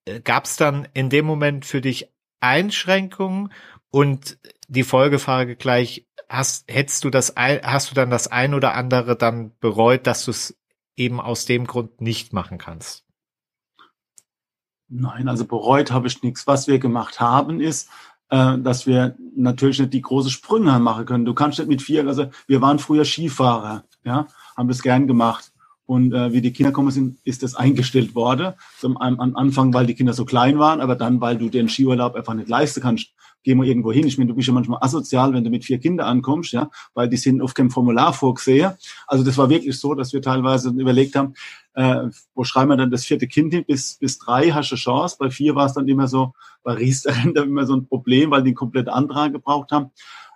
[0.06, 2.10] Äh, Gab es dann in dem Moment für dich
[2.40, 3.52] Einschränkungen
[3.92, 4.38] und
[4.70, 9.52] die Folgefrage gleich, hast, hättest du das, hast du dann das ein oder andere dann
[9.60, 10.58] bereut, dass du es
[10.96, 13.06] eben aus dem Grund nicht machen kannst?
[14.88, 16.48] Nein, also bereut habe ich nichts.
[16.48, 17.90] Was wir gemacht haben, ist,
[18.32, 21.26] äh, dass wir natürlich nicht die große Sprünge machen können.
[21.26, 25.52] Du kannst nicht mit vier, also wir waren früher Skifahrer, ja, haben das gern gemacht.
[25.86, 28.54] Und äh, wie die Kinder kommen sind, ist das eingestellt worden.
[28.80, 31.68] Zum, am, am Anfang, weil die Kinder so klein waren, aber dann, weil du den
[31.68, 33.08] Skiurlaub einfach nicht leisten kannst
[33.44, 34.08] gehen wir irgendwo hin.
[34.08, 37.10] Ich meine, du bist ja manchmal asozial, wenn du mit vier Kindern ankommst, ja, weil
[37.10, 38.74] die sind auf keinem Formular vorgesehen.
[39.08, 41.34] Also das war wirklich so, dass wir teilweise überlegt haben,
[41.74, 43.64] äh, wo schreiben wir dann das vierte Kind hin?
[43.66, 45.16] Bis, bis drei hast du Chance.
[45.20, 48.50] Bei vier war es dann immer so, bei Riester immer so ein Problem, weil die
[48.50, 49.92] einen kompletten Antrag gebraucht haben.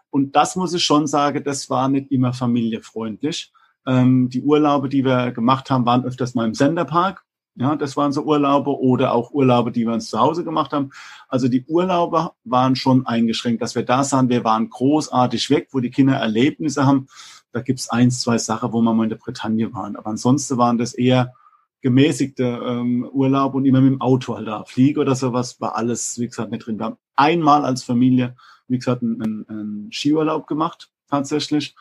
[0.09, 3.51] Und das muss ich schon sagen, das war nicht immer familiefreundlich.
[3.85, 7.24] Ähm, die Urlaube, die wir gemacht haben, waren öfters mal im Senderpark.
[7.57, 10.91] Ja, das waren so Urlaube oder auch Urlaube, die wir uns zu Hause gemacht haben.
[11.29, 15.79] Also die Urlaube waren schon eingeschränkt, dass wir da sahen, wir waren großartig weg, wo
[15.79, 17.07] die Kinder Erlebnisse haben.
[17.53, 19.95] Da gibt's eins, zwei Sachen, wo wir mal in der Bretagne waren.
[19.95, 21.33] Aber ansonsten waren das eher
[21.79, 24.65] gemäßigte ähm, Urlaub und immer mit dem Auto halt da.
[24.65, 26.77] Fliege oder sowas war alles, wie gesagt, nicht drin.
[26.77, 28.35] Wir haben einmal als Familie,
[28.67, 31.75] wie gesagt, einen, einen Skiurlaub gemacht, tatsächlich.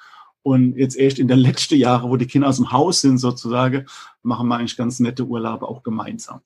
[0.45, 3.87] Und jetzt erst in den letzten Jahren, wo die Kinder aus dem Haus sind sozusagen,
[4.23, 6.43] machen wir eigentlich ganz nette Urlaube auch gemeinsam.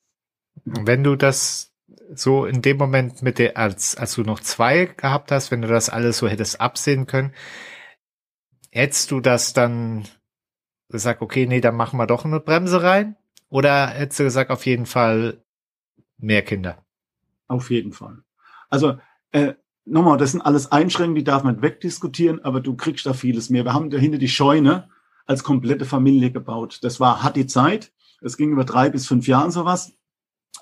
[0.64, 1.74] Wenn du das
[2.14, 5.68] so in dem Moment mit der, als, als du noch zwei gehabt hast, wenn du
[5.68, 7.32] das alles so hättest absehen können,
[8.70, 10.06] hättest du das dann
[10.88, 13.16] gesagt, okay, nee, dann machen wir doch eine Bremse rein?
[13.48, 15.42] Oder hättest du gesagt, auf jeden Fall
[16.18, 16.84] mehr Kinder?
[17.48, 18.22] Auf jeden Fall.
[18.70, 18.98] Also
[19.32, 19.54] äh,
[19.90, 23.64] nochmal, das sind alles Einschränkungen, die darf man wegdiskutieren, aber du kriegst da vieles mehr.
[23.64, 24.88] Wir haben dahinter die Scheune
[25.26, 26.78] als komplette Familie gebaut.
[26.82, 27.92] Das war, hat die Zeit.
[28.20, 29.92] Es ging über drei bis fünf Jahren sowas.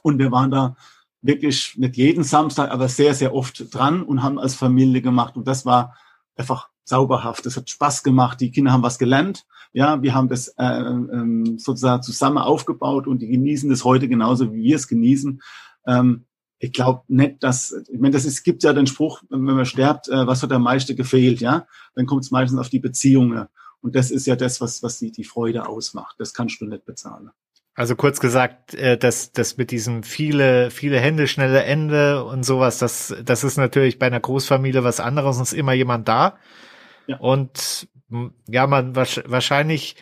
[0.03, 0.77] Und wir waren da
[1.23, 5.37] wirklich nicht jeden Samstag, aber sehr, sehr oft dran und haben als Familie gemacht.
[5.37, 5.97] Und das war
[6.37, 7.47] einfach sauberhaft.
[7.47, 8.41] Das hat Spaß gemacht.
[8.41, 9.47] Die Kinder haben was gelernt.
[9.73, 14.53] Ja, wir haben das äh, äh, sozusagen zusammen aufgebaut und die genießen das heute genauso,
[14.53, 15.43] wie wir es genießen.
[15.87, 16.25] Ähm,
[16.59, 20.09] ich glaube nicht, dass, ich meine, das ist, gibt ja den Spruch, wenn man stirbt,
[20.09, 21.67] äh, was hat am meisten gefehlt, ja?
[21.95, 23.47] Dann kommt es meistens auf die Beziehungen.
[23.83, 26.17] Und das ist ja das, was, was die, die Freude ausmacht.
[26.19, 27.31] Das kannst du nicht bezahlen.
[27.75, 32.79] Also kurz gesagt, äh, dass das mit diesem viele, viele Hände, schnelle Ende und sowas,
[32.79, 36.39] das, das ist natürlich bei einer Großfamilie was anderes und ist immer jemand da.
[37.07, 37.19] Ja.
[37.19, 37.89] Und
[38.49, 39.97] ja, man wahrscheinlich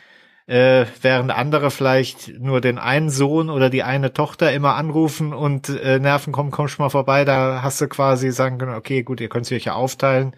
[0.46, 5.68] äh, während andere vielleicht nur den einen Sohn oder die eine Tochter immer anrufen und
[5.68, 9.20] äh, nerven, komm, komm schon mal vorbei, da hast du quasi sagen können, okay, gut,
[9.20, 10.36] ihr könnt euch ja aufteilen.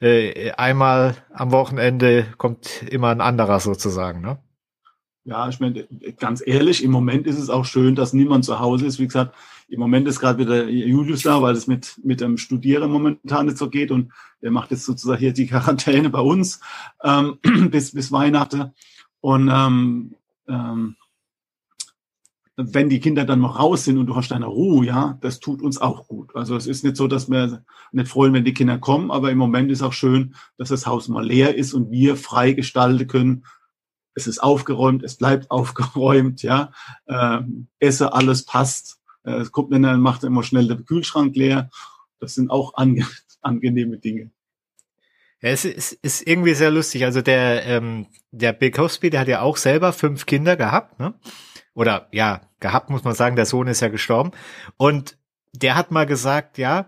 [0.00, 4.38] Äh, einmal am Wochenende kommt immer ein anderer sozusagen, ne?
[5.26, 5.88] Ja, ich meine,
[6.18, 8.98] ganz ehrlich, im Moment ist es auch schön, dass niemand zu Hause ist.
[8.98, 9.34] Wie gesagt,
[9.68, 13.56] im Moment ist gerade wieder Julius da, weil es mit, mit dem Studieren momentan nicht
[13.56, 14.12] so geht und
[14.42, 16.60] der macht jetzt sozusagen hier die Quarantäne bei uns
[17.02, 17.38] ähm,
[17.70, 18.74] bis, bis Weihnachten.
[19.24, 20.16] Und ähm,
[20.48, 20.96] ähm,
[22.56, 25.62] wenn die Kinder dann noch raus sind und du hast deine Ruhe, ja, das tut
[25.62, 26.36] uns auch gut.
[26.36, 29.38] Also es ist nicht so, dass wir nicht freuen, wenn die Kinder kommen, aber im
[29.38, 33.46] Moment ist auch schön, dass das Haus mal leer ist und wir frei gestalten können.
[34.14, 36.70] Es ist aufgeräumt, es bleibt aufgeräumt, ja.
[37.08, 39.00] Ähm, esse, alles passt.
[39.22, 41.70] Äh, es kommt, dann macht immer schnell der Kühlschrank leer.
[42.20, 43.06] Das sind auch ange
[43.40, 44.32] angenehme Dinge.
[45.46, 47.04] Es ist, ist irgendwie sehr lustig.
[47.04, 51.12] Also der, ähm, der Bill Cosby, der hat ja auch selber fünf Kinder gehabt, ne?
[51.74, 54.30] Oder ja, gehabt muss man sagen, der Sohn ist ja gestorben.
[54.78, 55.18] Und
[55.52, 56.86] der hat mal gesagt, ja,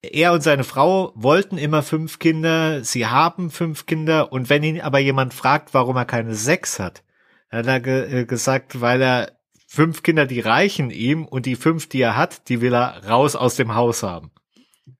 [0.00, 4.80] er und seine Frau wollten immer fünf Kinder, sie haben fünf Kinder und wenn ihn
[4.80, 7.02] aber jemand fragt, warum er keine sechs hat,
[7.50, 9.32] hat er ge äh, gesagt, weil er
[9.66, 13.36] fünf Kinder, die reichen ihm und die fünf, die er hat, die will er raus
[13.36, 14.30] aus dem Haus haben.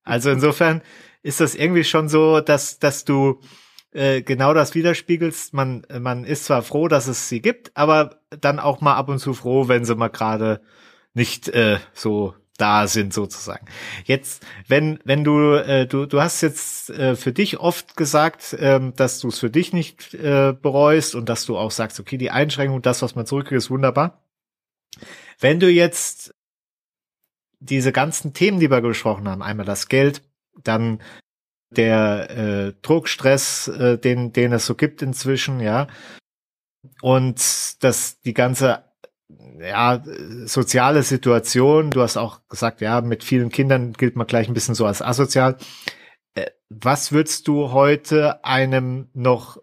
[0.05, 0.83] Also insofern
[1.23, 3.41] ist das irgendwie schon so, dass, dass du
[3.93, 5.55] äh, genau das widerspiegelst.
[5.55, 9.19] Man, man ist zwar froh, dass es sie gibt, aber dann auch mal ab und
[9.19, 10.63] zu froh, wenn sie mal gerade
[11.15, 13.67] nicht äh, so da sind sozusagen.
[14.05, 18.95] Jetzt, wenn wenn du äh, du du hast jetzt äh, für dich oft gesagt, ähm,
[18.95, 22.31] dass du es für dich nicht äh, bereust und dass du auch sagst, okay, die
[22.31, 24.23] Einschränkung, das was man zurückkriegt, ist wunderbar.
[25.41, 26.35] Wenn du jetzt
[27.59, 30.23] diese ganzen Themen, die wir gesprochen haben, einmal das Geld,
[30.63, 31.01] dann
[31.71, 35.87] der äh, Druckstress, äh, den, den es so gibt inzwischen, ja.
[37.01, 38.85] Und das, die ganze
[39.59, 40.03] ja,
[40.45, 44.75] soziale Situation, du hast auch gesagt, ja, mit vielen Kindern gilt man gleich ein bisschen
[44.75, 45.57] so als asozial.
[46.35, 49.59] Äh, was würdest du heute einem noch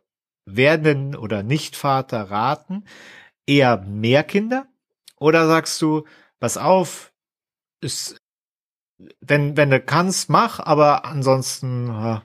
[0.45, 2.85] werdenden oder Nichtvater raten?
[3.45, 4.67] Eher mehr Kinder?
[5.17, 6.05] Oder sagst du,
[6.39, 7.11] pass auf,
[7.81, 8.18] ist
[9.21, 12.19] wenn, wenn du kannst, mach, aber ansonsten äh,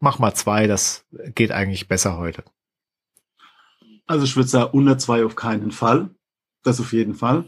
[0.00, 2.44] mach mal zwei, das geht eigentlich besser heute.
[4.06, 6.10] Also ich würde sagen, unter zwei auf keinen Fall.
[6.62, 7.46] Das auf jeden Fall.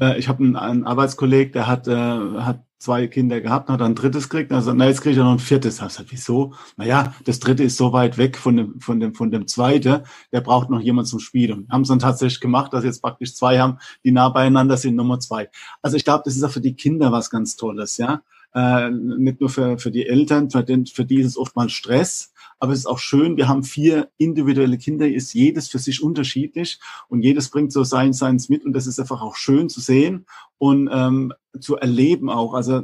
[0.00, 3.94] Äh, ich habe einen, einen Arbeitskollegen, der hat, äh, hat zwei Kinder gehabt, hat ein
[3.94, 4.52] drittes gekriegt.
[4.52, 5.76] Also, na, jetzt kriege ich noch ein viertes.
[5.76, 6.54] Ich gesagt, wieso?
[6.76, 10.02] Naja, das dritte ist so weit weg von dem, von dem, von dem zweiten.
[10.32, 11.66] Der braucht noch jemand zum Spielen.
[11.70, 15.18] Haben es dann tatsächlich gemacht, dass jetzt praktisch zwei haben, die nah beieinander sind, Nummer
[15.20, 15.50] zwei.
[15.82, 18.22] Also ich glaube, das ist auch für die Kinder was ganz Tolles, ja.
[18.54, 22.32] Äh, nicht nur für, für die Eltern, für, den, für die ist es oftmals Stress,
[22.58, 26.80] aber es ist auch schön, wir haben vier individuelle Kinder, ist jedes für sich unterschiedlich
[27.08, 30.26] und jedes bringt so sein Seins mit und das ist einfach auch schön zu sehen
[30.58, 32.54] und ähm, zu erleben auch.
[32.54, 32.82] Also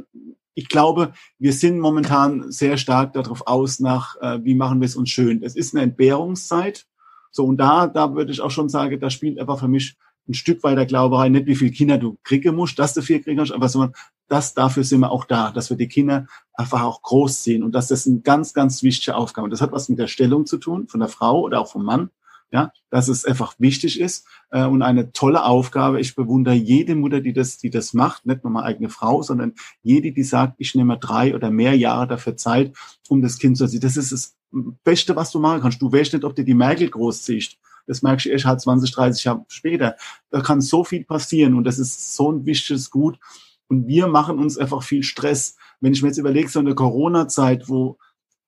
[0.53, 4.95] ich glaube, wir sind momentan sehr stark darauf aus, nach äh, wie machen wir es
[4.95, 5.43] uns schön.
[5.43, 6.87] Es ist eine Entbehrungszeit.
[7.31, 10.33] So, und da, da würde ich auch schon sagen, da spielt einfach für mich ein
[10.33, 13.21] Stück weit der Glaube rein, nicht wie viele Kinder du kriegen musst, dass du vier
[13.21, 13.93] kriegen musst, aber sondern
[14.27, 17.73] das, dafür sind wir auch da, dass wir die Kinder einfach auch groß sehen und
[17.73, 19.49] dass das eine ganz, ganz wichtige Aufgabe.
[19.49, 22.09] Das hat was mit der Stellung zu tun, von der Frau oder auch vom Mann,
[22.51, 25.99] ja, dass es einfach wichtig ist äh, und eine tolle Aufgabe.
[25.99, 29.53] Ich bewundere jede Mutter, die das, die das macht, nicht nur meine eigene Frau, sondern
[29.83, 32.75] jede, die sagt, ich nehme drei oder mehr Jahre dafür Zeit,
[33.09, 33.81] um das Kind zu erziehen.
[33.81, 34.35] Das ist das
[34.83, 35.81] Beste, was du machen kannst.
[35.81, 37.57] Du weißt nicht, ob du die Merkel großziehst.
[37.87, 39.95] Das merkst du erst halt 20, 30 Jahre später.
[40.29, 43.19] Da kann so viel passieren und das ist so ein wichtiges Gut.
[43.67, 45.57] Und wir machen uns einfach viel Stress.
[45.81, 47.97] Wenn ich mir jetzt überlege, so eine Corona-Zeit, wo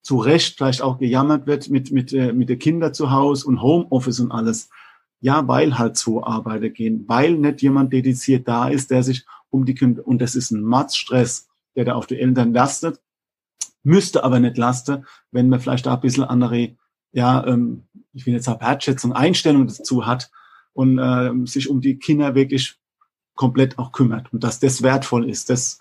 [0.02, 3.62] zu Recht vielleicht auch gejammert wird mit, mit, äh, mit den Kindern zu Hause und
[3.62, 4.69] Homeoffice und alles.
[5.19, 9.65] Ja, weil halt zwei Arbeiter gehen, weil nicht jemand dediziert da ist, der sich um
[9.65, 13.02] die Kinder, und das ist ein Matzstress, der da auf die Eltern lastet,
[13.84, 16.76] müsste aber nicht lasten, wenn man vielleicht da ein bisschen andere,
[17.12, 17.87] ja, ähm,
[18.18, 20.32] ich will jetzt sagen, Wertschätzung, Einstellung dazu hat
[20.74, 22.76] und äh, sich um die Kinder wirklich
[23.36, 25.80] komplett auch kümmert und dass das wertvoll ist, das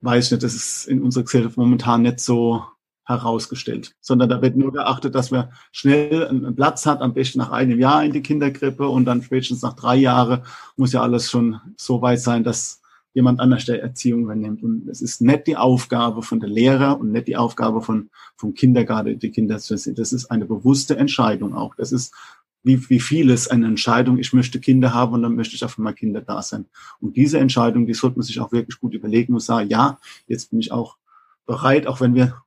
[0.00, 2.64] weiß ich nicht, das ist in unserer Gesellschaft momentan nicht so
[3.04, 7.50] herausgestellt, sondern da wird nur geachtet, dass man schnell einen Platz hat, am besten nach
[7.50, 10.42] einem Jahr in die Kinderkrippe und dann spätestens nach drei Jahren
[10.76, 12.82] muss ja alles schon so weit sein, dass
[13.18, 14.62] jemand anders der Erziehung übernimmt.
[14.62, 18.54] Und es ist nicht die Aufgabe von der Lehrer und nicht die Aufgabe von, vom
[18.54, 19.96] Kindergarten, die Kinder zu sehen.
[19.96, 21.74] Das ist eine bewusste Entscheidung auch.
[21.74, 22.14] Das ist
[22.62, 25.82] wie, wie vieles eine Entscheidung, ich möchte Kinder haben und dann möchte ich auch für
[25.82, 26.66] meine Kinder da sein.
[27.00, 30.50] Und diese Entscheidung, die sollte man sich auch wirklich gut überlegen und sagen, ja, jetzt
[30.50, 30.96] bin ich auch
[31.44, 32.40] bereit, auch wenn wir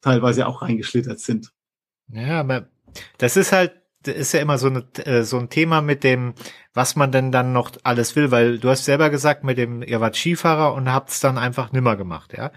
[0.00, 1.52] teilweise auch reingeschlittert sind.
[2.08, 2.68] Ja, aber
[3.18, 3.72] das ist halt
[4.06, 6.34] ist ja immer so, eine, äh, so ein Thema mit dem,
[6.72, 10.00] was man denn dann noch alles will, weil du hast selber gesagt, mit dem, ihr
[10.00, 12.50] wart Skifahrer und habt es dann einfach nimmer gemacht, ja.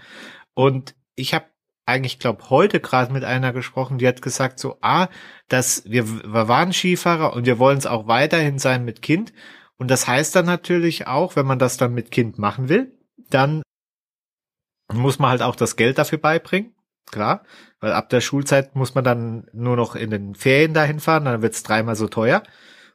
[0.54, 1.46] Und ich habe
[1.88, 5.08] eigentlich, glaube heute gerade mit einer gesprochen, die hat gesagt so, ah,
[5.48, 9.32] dass wir, wir waren Skifahrer und wir wollen es auch weiterhin sein mit Kind.
[9.78, 12.92] Und das heißt dann natürlich auch, wenn man das dann mit Kind machen will,
[13.30, 13.62] dann
[14.92, 16.74] muss man halt auch das Geld dafür beibringen.
[17.10, 17.42] Klar,
[17.80, 21.42] weil ab der Schulzeit muss man dann nur noch in den Ferien dahin fahren, dann
[21.42, 22.42] wird's dreimal so teuer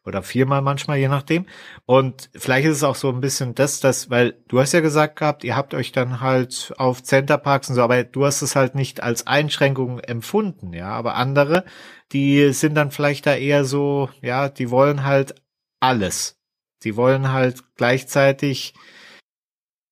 [0.05, 1.45] oder viermal manchmal, je nachdem.
[1.85, 5.17] Und vielleicht ist es auch so ein bisschen das, das, weil du hast ja gesagt
[5.17, 8.75] gehabt, ihr habt euch dann halt auf Centerparks und so, aber du hast es halt
[8.75, 10.89] nicht als Einschränkung empfunden, ja.
[10.89, 11.63] Aber andere,
[12.11, 15.35] die sind dann vielleicht da eher so, ja, die wollen halt
[15.79, 16.37] alles.
[16.83, 18.73] Die wollen halt gleichzeitig,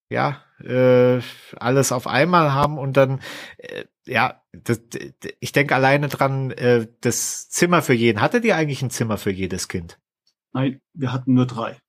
[0.10, 1.22] ja, äh,
[1.58, 3.22] alles auf einmal haben und dann,
[3.58, 4.82] äh, ja, das,
[5.40, 8.22] ich denke alleine dran, äh, das Zimmer für jeden.
[8.22, 10.00] Hattet ihr eigentlich ein Zimmer für jedes Kind?
[10.54, 11.80] Nein, wir hatten nur drei.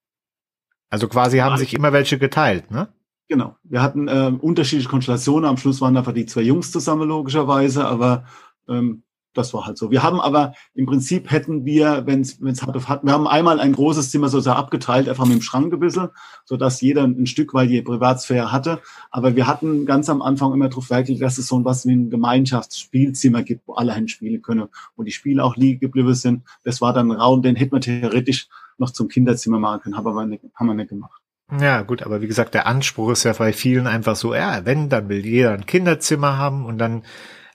[0.89, 2.93] Also quasi haben sich immer welche geteilt, ne?
[3.27, 3.57] Genau.
[3.63, 5.49] Wir hatten äh, unterschiedliche Konstellationen.
[5.49, 8.25] Am Schluss waren einfach die zwei Jungs zusammen, logischerweise, aber
[8.67, 9.02] ähm,
[9.33, 9.91] das war halt so.
[9.91, 13.59] Wir haben aber im Prinzip hätten wir, wenn es hart auf hart, wir haben einmal
[13.59, 16.09] ein großes Zimmer sozusagen abgeteilt, einfach mit dem Schrank ein bisschen,
[16.45, 18.79] sodass jeder ein Stück weit die Privatsphäre hatte.
[19.11, 22.09] Aber wir hatten ganz am Anfang immer darauf Werk dass es so was wie ein
[22.09, 26.43] Gemeinschaftsspielzimmer gibt, wo alle hin spielen können, wo die Spiele auch liegen geblieben sind.
[26.63, 30.05] Das war dann ein Raum, den hätte man theoretisch noch zum Kinderzimmer machen können, haben
[30.05, 31.21] wir nicht, haben wir nicht gemacht.
[31.59, 34.89] Ja, gut, aber wie gesagt, der Anspruch ist ja bei vielen einfach so, ja, wenn,
[34.89, 37.03] dann will jeder ein Kinderzimmer haben und dann,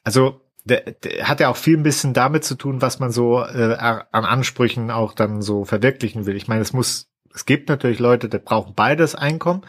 [0.04, 3.40] also der, der hat ja auch viel ein bisschen damit zu tun, was man so
[3.40, 6.37] äh, an Ansprüchen auch dann so verwirklichen will.
[6.37, 9.62] Ich meine, es muss, es gibt natürlich Leute, die brauchen beides Einkommen,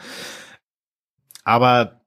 [1.44, 2.02] aber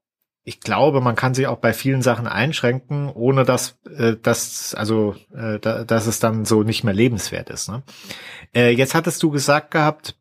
[0.45, 5.15] ich glaube, man kann sich auch bei vielen Sachen einschränken, ohne dass äh, dass also
[5.33, 7.69] äh, da, dass es dann so nicht mehr lebenswert ist.
[7.69, 7.83] Ne?
[8.53, 10.17] Äh, jetzt hattest du gesagt gehabt,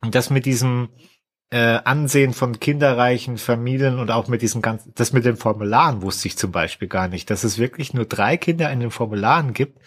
[0.00, 0.88] dass mit diesem
[1.52, 6.26] äh, Ansehen von kinderreichen Familien und auch mit diesen ganzen, das mit den Formularen wusste
[6.26, 9.78] ich zum Beispiel gar nicht, dass es wirklich nur drei Kinder in den Formularen gibt.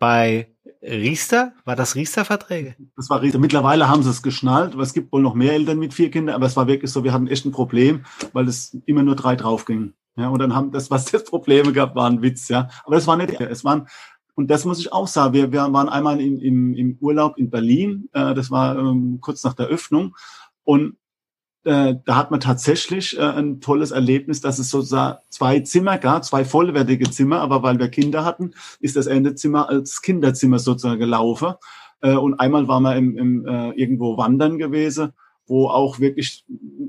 [0.00, 0.48] Bei
[0.82, 2.74] Riester, war das Riester-Verträge?
[2.96, 3.38] Das war Riester.
[3.38, 6.34] Mittlerweile haben sie es geschnallt, aber es gibt wohl noch mehr Eltern mit vier Kindern,
[6.34, 9.36] aber es war wirklich so, wir hatten echt ein Problem, weil es immer nur drei
[9.36, 9.94] draufgingen.
[10.16, 12.68] Ja, und dann haben das, was das Probleme gab, war ein Witz, ja.
[12.84, 13.86] Aber das war nicht, es waren,
[14.36, 15.32] und das muss ich auch sagen.
[15.32, 18.10] Wir, wir waren einmal in, im, im Urlaub in Berlin.
[18.12, 20.14] Äh, das war ähm, kurz nach der Öffnung.
[20.62, 20.98] Und
[21.64, 26.22] äh, da hat man tatsächlich äh, ein tolles Erlebnis, dass es sozusagen zwei Zimmer gab,
[26.22, 27.40] zwei vollwertige Zimmer.
[27.40, 31.54] Aber weil wir Kinder hatten, ist das Endezimmer als Kinderzimmer sozusagen gelaufen.
[32.02, 35.14] Äh, und einmal waren wir im, im, äh, irgendwo wandern gewesen
[35.48, 36.44] wo auch wirklich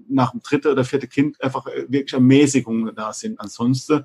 [0.10, 3.40] nach dem dritten oder vierten Kind einfach äh, wirklich Ermäßigungen da sind.
[3.40, 4.04] Ansonsten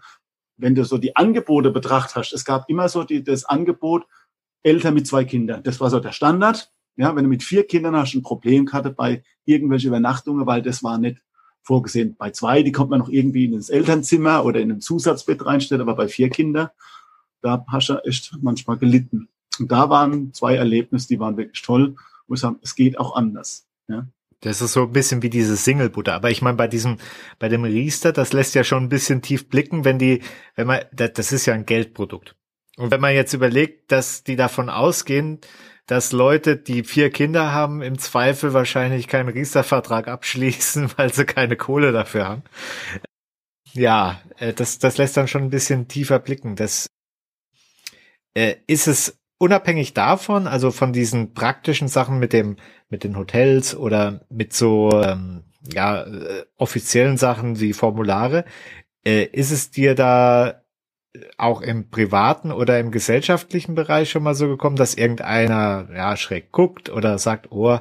[0.62, 4.06] wenn du so die Angebote betrachtet hast, es gab immer so die, das Angebot,
[4.62, 5.62] Eltern mit zwei Kindern.
[5.64, 6.70] Das war so der Standard.
[6.96, 10.82] Ja, wenn du mit vier Kindern hast, ein Problem hatte bei irgendwelchen Übernachtungen, weil das
[10.84, 11.20] war nicht
[11.62, 12.16] vorgesehen.
[12.16, 15.82] Bei zwei, die kommt man noch irgendwie in ins Elternzimmer oder in ein Zusatzbett reinstellen,
[15.82, 16.68] aber bei vier Kindern,
[17.40, 19.28] da hast du echt manchmal gelitten.
[19.58, 21.96] Und da waren zwei Erlebnisse, die waren wirklich toll.
[22.28, 23.66] Wo ich es geht auch anders.
[23.88, 24.06] Ja.
[24.42, 26.12] Das ist so ein bisschen wie dieses Single-Butter.
[26.12, 26.98] Aber ich meine, bei diesem,
[27.38, 30.20] bei dem Riester, das lässt ja schon ein bisschen tief blicken, wenn die,
[30.56, 32.36] wenn man, das ist ja ein Geldprodukt.
[32.76, 35.40] Und wenn man jetzt überlegt, dass die davon ausgehen,
[35.86, 41.56] dass Leute, die vier Kinder haben, im Zweifel wahrscheinlich keinen Riester-Vertrag abschließen, weil sie keine
[41.56, 42.42] Kohle dafür haben.
[43.72, 46.56] Ja, äh, das, das lässt dann schon ein bisschen tiefer blicken.
[46.56, 46.88] Das
[48.34, 53.74] äh, ist es unabhängig davon, also von diesen praktischen Sachen mit dem, mit den Hotels
[53.74, 58.44] oder mit so ähm, ja äh, offiziellen Sachen wie Formulare,
[59.04, 60.62] äh, ist es dir da
[61.38, 66.52] auch im privaten oder im gesellschaftlichen Bereich schon mal so gekommen, dass irgendeiner ja schräg
[66.52, 67.80] guckt oder sagt, oh,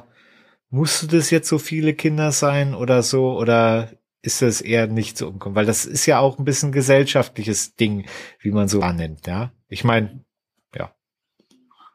[0.68, 5.28] musste das jetzt so viele Kinder sein oder so oder ist das eher nicht so
[5.28, 5.54] umkommen?
[5.54, 8.06] Weil das ist ja auch ein bisschen gesellschaftliches Ding,
[8.40, 9.52] wie man so annimmt, ja.
[9.68, 10.24] Ich meine,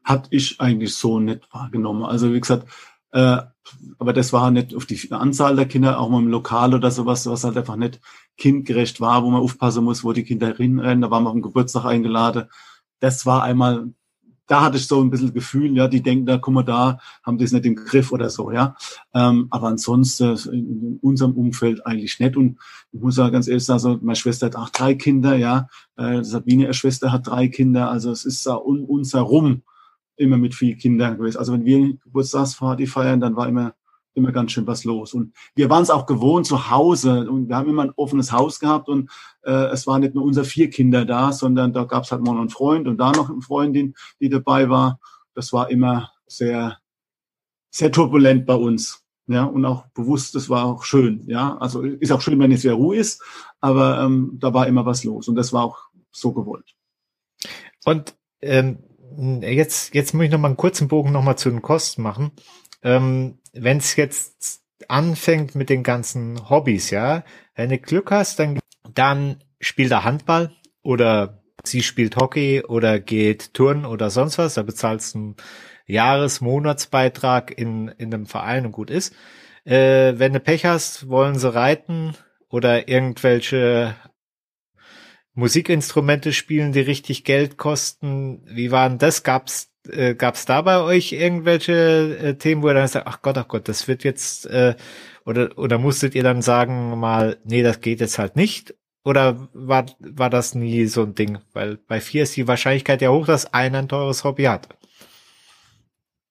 [0.07, 2.05] hatte ich eigentlich so nicht wahrgenommen.
[2.05, 2.65] Also wie gesagt,
[3.11, 3.39] äh,
[3.99, 7.27] aber das war nicht auf die Anzahl der Kinder, auch mal im Lokal oder sowas,
[7.27, 7.99] was halt einfach nicht
[8.37, 11.01] kindgerecht war, wo man aufpassen muss, wo die Kinder hinrennen.
[11.01, 12.45] Da waren wir auf dem Geburtstag eingeladen.
[13.01, 13.89] Das war einmal,
[14.45, 17.37] da hatte ich so ein bisschen Gefühl, ja, die denken, da guck mal da, haben
[17.37, 18.77] das nicht im Griff oder so, ja.
[19.13, 22.37] Ähm, aber ansonsten in unserem Umfeld eigentlich nicht.
[22.37, 22.59] Und
[22.93, 25.67] ich muss ja ganz ehrlich sagen, so, meine Schwester hat auch drei Kinder, ja.
[25.97, 27.91] Äh, Sabine, ihre Schwester, hat drei Kinder.
[27.91, 29.63] Also es ist da um uns herum
[30.17, 31.37] immer mit vielen Kindern gewesen.
[31.37, 33.73] Also wenn wir Geburtstagsparty feiern, dann war immer
[34.17, 35.13] immer ganz schön was los.
[35.13, 38.59] Und wir waren es auch gewohnt zu Hause und wir haben immer ein offenes Haus
[38.59, 39.09] gehabt und
[39.43, 42.33] äh, es waren nicht nur unser vier Kinder da, sondern da gab es halt mal
[42.33, 44.99] noch einen Freund und da noch eine Freundin, die dabei war.
[45.35, 46.79] Das war immer sehr,
[47.69, 49.03] sehr turbulent bei uns.
[49.27, 51.23] Ja, und auch bewusst, das war auch schön.
[51.27, 53.21] Ja, also ist auch schön, wenn es sehr Ruhe ist,
[53.59, 55.79] aber ähm, da war immer was los und das war auch
[56.11, 56.75] so gewollt.
[57.83, 58.79] Und ähm,
[59.41, 62.31] jetzt, jetzt muss ich noch mal einen kurzen Bogen noch mal zu den Kosten machen.
[62.83, 67.23] Ähm, wenn es jetzt anfängt mit den ganzen Hobbys, ja,
[67.55, 68.59] wenn du Glück hast, dann,
[68.93, 70.51] dann spielt er Handball
[70.83, 75.35] oder sie spielt Hockey oder geht Turnen oder sonst was, da bezahlst du einen
[75.85, 79.13] Jahres-, Monatsbeitrag in, in einem Verein und gut ist.
[79.65, 82.15] Äh, wenn du Pech hast, wollen sie reiten
[82.49, 83.95] oder irgendwelche
[85.37, 88.41] Musikinstrumente spielen, die richtig Geld kosten.
[88.47, 89.21] Wie waren das?
[89.21, 93.37] Gab's äh, gab's da bei euch irgendwelche äh, Themen, wo ihr dann sagt, ach Gott,
[93.37, 94.75] ach Gott, das wird jetzt äh,
[95.25, 98.73] oder oder musstet ihr dann sagen mal, nee, das geht jetzt halt nicht?
[99.03, 101.37] Oder war war das nie so ein Ding?
[101.53, 104.67] Weil bei vier ist die Wahrscheinlichkeit ja hoch, dass einer ein teures Hobby hat.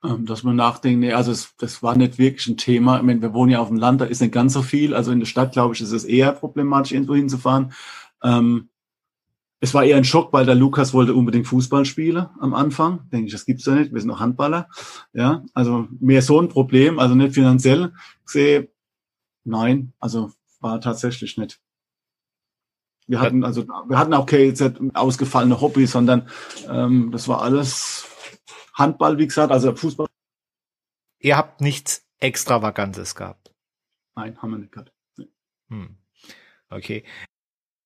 [0.05, 2.97] Ähm, dass man nachdenkt, nee, also es, das war nicht wirklich ein Thema.
[2.97, 4.95] Ich meine, wir wohnen ja auf dem Land, da ist nicht ganz so viel.
[4.95, 7.73] Also in der Stadt, glaube ich, ist es eher problematisch, irgendwo hinzufahren.
[8.21, 8.69] Ähm,
[9.61, 13.09] es war eher ein Schock, weil der Lukas wollte unbedingt Fußball spielen am Anfang.
[13.11, 13.93] Denke ich, das gibt's ja nicht.
[13.93, 14.69] Wir sind noch Handballer.
[15.13, 17.93] Ja, also mehr so ein Problem, also nicht finanziell
[18.25, 18.69] gesehen.
[19.45, 21.61] Nein, also war tatsächlich nicht.
[23.07, 24.53] Wir hatten also, wir hatten auch keine
[24.95, 26.29] ausgefallene Hobbys, sondern
[26.69, 28.09] ähm, das war alles
[28.75, 30.09] Handball, wie gesagt, also Fußball.
[31.21, 33.55] Ihr habt nichts Extravagantes gehabt?
[34.17, 34.93] Nein, haben wir nicht gehabt.
[35.17, 35.29] Nee.
[35.69, 35.97] Hm.
[36.69, 37.05] Okay.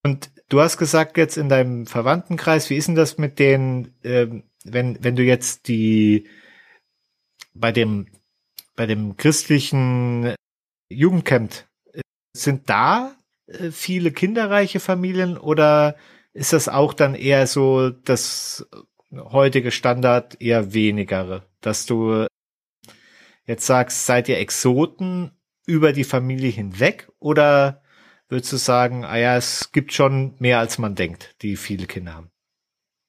[0.03, 4.45] Und du hast gesagt jetzt in deinem Verwandtenkreis, wie ist denn das mit den, ähm,
[4.65, 6.29] wenn, wenn du jetzt die
[7.55, 8.07] bei dem,
[8.77, 10.35] bei dem christlichen
[10.89, 12.01] Jugendcamp, äh,
[12.35, 13.15] sind da
[13.47, 15.97] äh, viele kinderreiche Familien oder
[16.33, 18.67] ist das auch dann eher so das
[19.13, 22.27] heutige Standard eher wenigere, dass du
[23.45, 25.33] jetzt sagst, seid ihr Exoten
[25.67, 27.80] über die Familie hinweg oder
[28.31, 32.15] würdest du sagen, ah ja, es gibt schon mehr als man denkt, die viele Kinder
[32.15, 32.31] haben?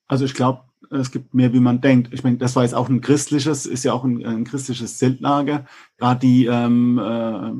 [0.07, 2.13] Also ich glaube, es gibt mehr, wie man denkt.
[2.13, 5.65] Ich meine, das war jetzt auch ein christliches, ist ja auch ein, ein christliches Zeltlager.
[5.97, 7.51] Gerade die ähm, äh,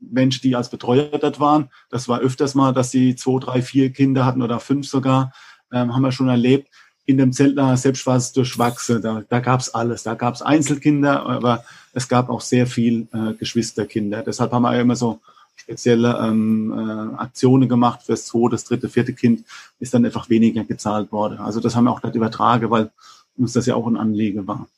[0.00, 3.90] Menschen, die als Betreuer dort waren, das war öfters mal, dass sie zwei, drei, vier
[3.90, 5.32] Kinder hatten oder fünf sogar,
[5.72, 6.68] ähm, haben wir schon erlebt.
[7.04, 9.02] In dem Zeltlager selbst war es durchwachsen.
[9.02, 10.02] Da, da gab es alles.
[10.02, 14.22] Da gab es Einzelkinder, aber es gab auch sehr viel äh, Geschwisterkinder.
[14.22, 15.20] Deshalb haben wir immer so
[15.58, 19.44] spezielle ähm, äh, Aktionen gemacht fürs zweite, das dritte, vierte Kind,
[19.78, 21.38] ist dann einfach weniger gezahlt worden.
[21.38, 22.90] Also das haben wir auch dort übertragen, weil
[23.36, 24.68] uns das ja auch ein Anliegen war.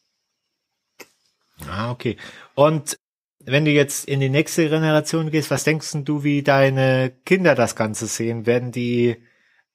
[1.68, 2.16] Ah, okay.
[2.54, 2.96] Und
[3.44, 7.76] wenn du jetzt in die nächste Generation gehst, was denkst du, wie deine Kinder das
[7.76, 8.46] Ganze sehen?
[8.46, 9.16] Werden die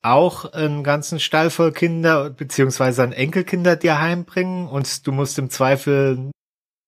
[0.02, 6.32] auch einen ganzen Stall voll Kinder beziehungsweise Enkelkinder dir heimbringen und du musst im Zweifel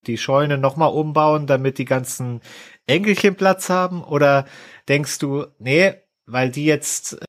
[0.06, 2.42] die Scheune nochmal umbauen, damit die ganzen
[2.88, 4.04] Enkelchen Platz haben?
[4.04, 4.46] Oder
[4.88, 5.94] denkst du, nee,
[6.26, 7.20] weil die jetzt,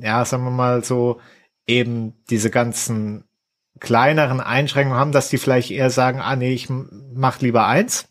[0.00, 1.20] ja, sagen wir mal so,
[1.66, 3.24] eben diese ganzen
[3.80, 8.08] kleineren Einschränkungen haben, dass die vielleicht eher sagen, ah nee, ich mach lieber eins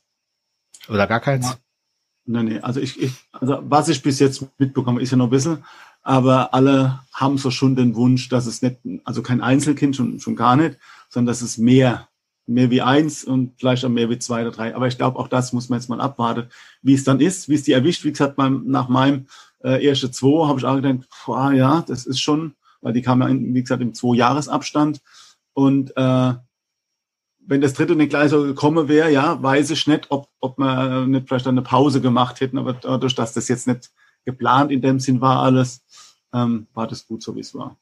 [0.89, 1.49] oder gar keins?
[1.49, 1.57] Ja.
[2.25, 5.31] Nee, nee, also ich, ich, also was ich bis jetzt mitbekomme, ist ja noch ein
[5.31, 5.63] bisschen,
[6.03, 10.35] aber alle haben so schon den Wunsch, dass es nicht, also kein Einzelkind schon, schon
[10.35, 10.77] gar nicht,
[11.09, 12.07] sondern dass es mehr
[12.47, 14.75] mehr wie eins und vielleicht auch mehr wie zwei oder drei.
[14.75, 16.49] Aber ich glaube, auch das muss man jetzt mal abwarten,
[16.81, 18.03] wie es dann ist, wie es die erwischt.
[18.03, 19.27] Wie gesagt, beim, nach meinem
[19.63, 23.21] äh, erste zwei habe ich auch gedacht, boah, ja, das ist schon, weil die kam
[23.21, 25.01] ja, in, wie gesagt, im Zwei-Jahres-Abstand.
[25.53, 26.33] Und äh,
[27.45, 31.05] wenn das dritte nicht gleich so gekommen wäre, ja, weiß ich nicht, ob, ob wir
[31.07, 33.91] nicht vielleicht eine Pause gemacht hätten, aber dadurch, dass das jetzt nicht
[34.25, 35.83] geplant in dem Sinn war alles,
[36.33, 37.77] ähm, war das gut so, wie es war.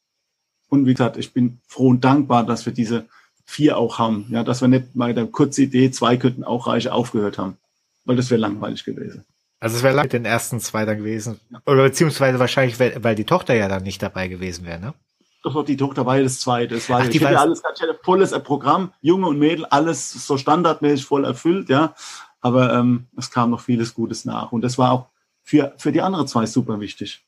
[0.70, 3.07] Und wie gesagt, ich bin froh und dankbar, dass wir diese
[3.49, 4.27] vier auch haben.
[4.29, 7.57] Ja, dass wir nicht bei der kurzen Idee, zwei könnten auch reiche aufgehört haben.
[8.05, 9.25] Weil das wäre langweilig gewesen.
[9.59, 11.39] Also es wäre lang mit den ersten zwei dann gewesen.
[11.49, 11.59] Ja.
[11.65, 14.93] Oder beziehungsweise wahrscheinlich, weil die Tochter ja dann nicht dabei gewesen wäre, ne?
[15.41, 16.75] Doch, doch, die Tochter war ja das zweite.
[16.75, 21.05] Es war Ach, ich hatte alles ganz volles Programm, Junge und Mädel, alles so standardmäßig
[21.05, 21.95] voll erfüllt, ja.
[22.41, 24.51] Aber ähm, es kam noch vieles Gutes nach.
[24.51, 25.07] Und das war auch
[25.43, 27.23] für, für die anderen zwei super wichtig.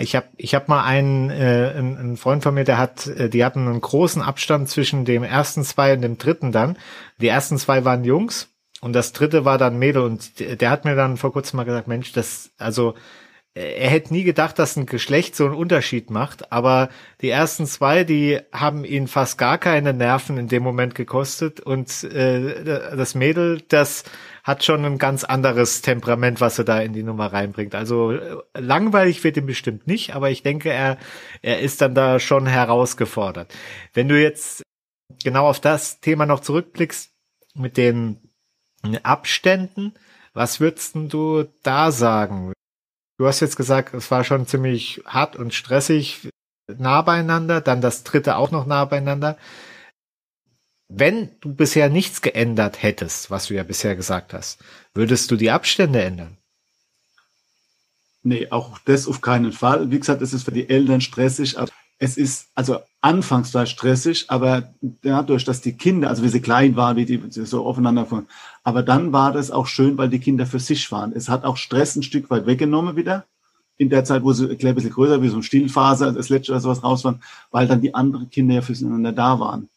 [0.00, 3.44] Ich habe ich hab mal einen, äh, einen Freund von mir, der hat, äh, die
[3.44, 6.78] hatten einen großen Abstand zwischen dem ersten zwei und dem dritten dann.
[7.20, 8.48] Die ersten zwei waren Jungs
[8.80, 11.88] und das dritte war dann Mädel und der hat mir dann vor kurzem mal gesagt,
[11.88, 12.94] Mensch, das, also
[13.56, 16.90] er hätte nie gedacht, dass ein Geschlecht so einen Unterschied macht, aber
[17.22, 22.04] die ersten zwei, die haben ihn fast gar keine Nerven in dem Moment gekostet und
[22.04, 24.04] äh, das Mädel, das
[24.44, 27.74] hat schon ein ganz anderes Temperament, was er da in die Nummer reinbringt.
[27.74, 30.98] Also äh, langweilig wird ihm bestimmt nicht, aber ich denke, er,
[31.40, 33.54] er ist dann da schon herausgefordert.
[33.94, 34.62] Wenn du jetzt
[35.24, 37.10] genau auf das Thema noch zurückblickst
[37.54, 38.18] mit den
[39.02, 39.94] Abständen,
[40.34, 42.52] was würdest du da sagen?
[43.18, 46.28] Du hast jetzt gesagt, es war schon ziemlich hart und stressig
[46.68, 49.38] nah beieinander, dann das dritte auch noch nah beieinander.
[50.88, 54.62] Wenn du bisher nichts geändert hättest, was du ja bisher gesagt hast,
[54.94, 56.36] würdest du die Abstände ändern?
[58.22, 59.90] Nee, auch das auf keinen Fall.
[59.90, 61.56] Wie gesagt, es ist für die Eltern stressig.
[61.98, 66.76] Es ist also anfangs war stressig, aber dadurch, dass die Kinder, also wie sie klein
[66.76, 68.26] waren, wie die so aufeinander,
[68.66, 71.12] aber dann war das auch schön, weil die Kinder für sich waren.
[71.12, 73.24] Es hat auch Stress ein Stück weit weggenommen wieder.
[73.76, 76.60] In der Zeit, wo sie ein bisschen größer, wie so ein Stillphase, das letzte oder
[76.60, 79.68] sowas raus waren, weil dann die anderen Kinder ja füreinander da waren.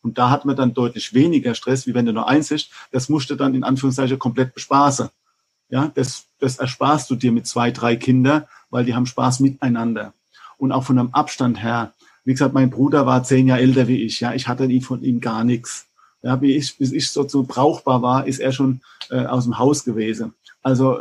[0.00, 2.70] Und da hat man dann deutlich weniger Stress, wie wenn du nur eins ist.
[2.92, 5.08] Das musst du dann in Anführungszeichen komplett bespaßen.
[5.68, 10.12] Ja, das, das ersparst du dir mit zwei, drei Kindern, weil die haben Spaß miteinander
[10.56, 11.94] und auch von einem Abstand her.
[12.22, 14.20] Wie gesagt, mein Bruder war zehn Jahre älter wie ich.
[14.20, 15.85] Ja, ich hatte von ihm gar nichts.
[16.26, 19.84] Ja, wie ich, bis ich so, brauchbar war, ist er schon äh, aus dem Haus
[19.84, 20.34] gewesen.
[20.60, 20.98] Also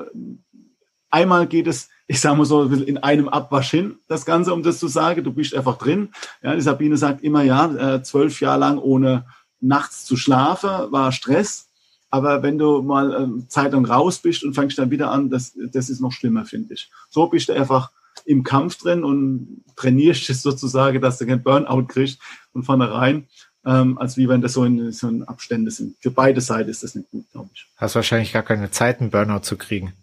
[1.09, 4.77] einmal geht es, ich sage mal so, in einem Abwasch hin, das Ganze, um das
[4.77, 5.23] zu sagen.
[5.23, 6.09] Du bist einfach drin.
[6.43, 9.25] Ja, die Sabine sagt immer, ja, äh, zwölf Jahre lang ohne
[9.59, 11.69] nachts zu schlafen, war Stress.
[12.11, 15.89] Aber wenn du mal äh, Zeitung raus bist und fängst dann wieder an, das, das
[15.89, 16.91] ist noch schlimmer, finde ich.
[17.09, 17.89] So bist du einfach
[18.25, 22.21] im Kampf drin und trainierst es sozusagen, dass du kein Burnout kriegst
[22.51, 23.27] von vornherein,
[23.65, 25.95] ähm, als wie wenn das so in, so in Abstände sind.
[25.99, 27.67] Für beide Seiten ist das nicht gut, glaube ich.
[27.77, 29.93] Hast wahrscheinlich gar keine Zeit, einen Burnout zu kriegen.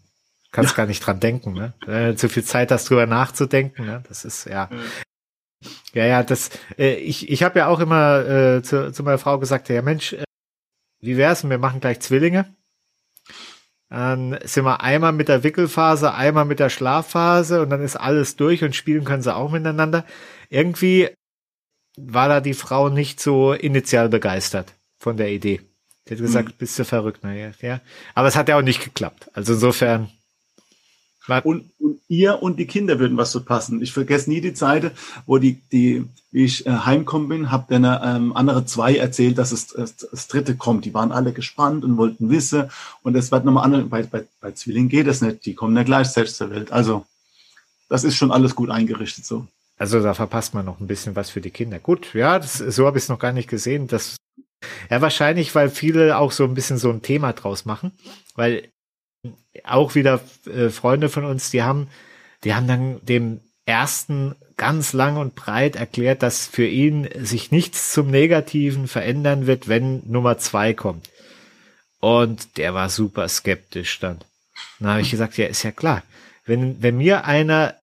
[0.50, 0.76] Kannst ja.
[0.78, 1.72] gar nicht dran denken, ne?
[1.86, 4.02] Äh, zu viel Zeit hast, drüber nachzudenken, ne?
[4.08, 4.68] Das ist, ja.
[4.70, 4.80] Mhm.
[5.94, 9.38] Ja, ja, das, äh, ich, ich habe ja auch immer äh, zu, zu meiner Frau
[9.38, 10.24] gesagt, ja Mensch, äh,
[11.00, 12.54] wie wär's, wir machen gleich Zwillinge?
[13.88, 18.36] Dann sind wir einmal mit der Wickelphase, einmal mit der Schlafphase und dann ist alles
[18.36, 20.06] durch und spielen können sie auch miteinander.
[20.48, 21.10] Irgendwie
[21.96, 25.60] war da die Frau nicht so initial begeistert von der Idee.
[26.08, 26.54] Die hat gesagt, hm.
[26.58, 27.80] bist du verrückt, naja, ja.
[28.14, 29.30] Aber es hat ja auch nicht geklappt.
[29.34, 30.10] Also insofern,
[31.44, 33.80] und, und ihr und die Kinder würden was so passen.
[33.80, 34.90] Ich vergesse nie die Zeit,
[35.24, 39.52] wo die, die wie ich äh, heimkommen bin, habe dann ähm, andere zwei erzählt, dass
[39.52, 40.84] es das, das dritte kommt.
[40.84, 42.70] Die waren alle gespannt und wollten wissen.
[43.02, 43.84] Und es wird nochmal andere.
[43.84, 45.46] Bei, bei, bei Zwillingen geht das nicht.
[45.46, 46.72] Die kommen ja gleichzeitig zur Welt.
[46.72, 47.06] Also
[47.88, 49.46] das ist schon alles gut eingerichtet so.
[49.78, 51.78] Also da verpasst man noch ein bisschen was für die Kinder.
[51.78, 53.88] Gut, ja, das, so habe ich es noch gar nicht gesehen.
[53.88, 54.16] Das
[54.90, 57.92] ja wahrscheinlich, weil viele auch so ein bisschen so ein Thema draus machen,
[58.34, 58.68] weil
[59.64, 61.88] auch wieder äh, Freunde von uns, die haben,
[62.44, 67.92] die haben dann dem ersten ganz lang und breit erklärt, dass für ihn sich nichts
[67.92, 71.08] zum Negativen verändern wird, wenn Nummer zwei kommt.
[72.00, 74.18] Und der war super skeptisch dann.
[74.80, 76.02] Dann habe ich gesagt, ja, ist ja klar.
[76.44, 77.76] Wenn, wenn mir einer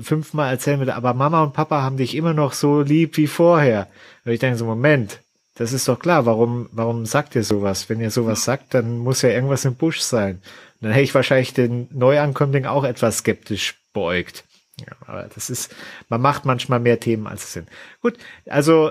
[0.00, 3.88] fünfmal erzählen würde, aber Mama und Papa haben dich immer noch so lieb wie vorher.
[4.24, 5.20] Und ich denke so, Moment,
[5.56, 6.24] das ist doch klar.
[6.26, 7.88] Warum, warum sagt ihr sowas?
[7.88, 10.40] Wenn ihr sowas sagt, dann muss ja irgendwas im Busch sein
[10.82, 14.44] dann hätte ich wahrscheinlich den Neuankömmling auch etwas skeptisch beäugt.
[14.80, 15.74] Ja, aber das ist,
[16.08, 17.68] man macht manchmal mehr Themen, als es sind.
[18.00, 18.90] Gut, also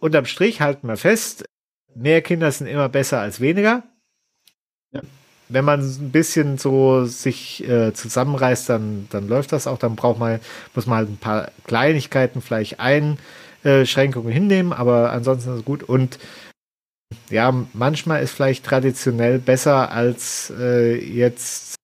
[0.00, 1.44] unterm Strich halten wir fest,
[1.94, 3.84] mehr Kinder sind immer besser als weniger.
[5.50, 9.78] Wenn man ein bisschen so sich äh, zusammenreißt, dann, dann läuft das auch.
[9.78, 10.40] Dann braucht man,
[10.74, 15.82] muss man halt ein paar Kleinigkeiten, vielleicht Einschränkungen hinnehmen, aber ansonsten ist es gut.
[15.82, 16.18] Und
[17.30, 21.74] ja, manchmal ist vielleicht traditionell besser, als äh, jetzt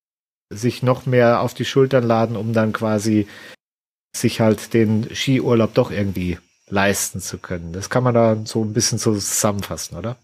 [0.53, 3.27] sich noch mehr auf die Schultern laden, um dann quasi
[4.17, 6.39] sich halt den Skiurlaub doch irgendwie
[6.69, 7.73] leisten zu können.
[7.73, 10.17] Das kann man da so ein bisschen zusammenfassen, oder?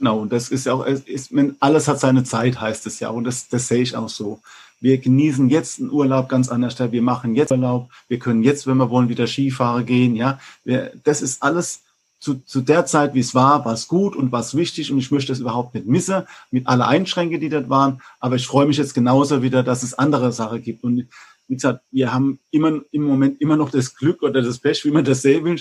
[0.00, 1.30] Genau, und das ist ja auch, ist,
[1.60, 4.40] alles hat seine Zeit, heißt es ja, und das, das sehe ich auch so.
[4.80, 8.78] Wir genießen jetzt einen Urlaub ganz anders, wir machen jetzt Urlaub, wir können jetzt, wenn
[8.78, 10.40] wir wollen, wieder Skifahren gehen, ja.
[10.64, 11.82] Wir, das ist alles,
[12.18, 14.98] zu, zu der Zeit, wie es war, war es gut und war es wichtig und
[14.98, 18.02] ich möchte es überhaupt nicht missen, mit alle Einschränkungen, die dort waren.
[18.20, 20.84] Aber ich freue mich jetzt genauso wieder, dass es andere Sachen gibt.
[20.84, 21.08] Und
[21.48, 24.90] wie gesagt, wir haben immer im Moment immer noch das Glück oder das Pech, wie
[24.90, 25.60] man das sehen will.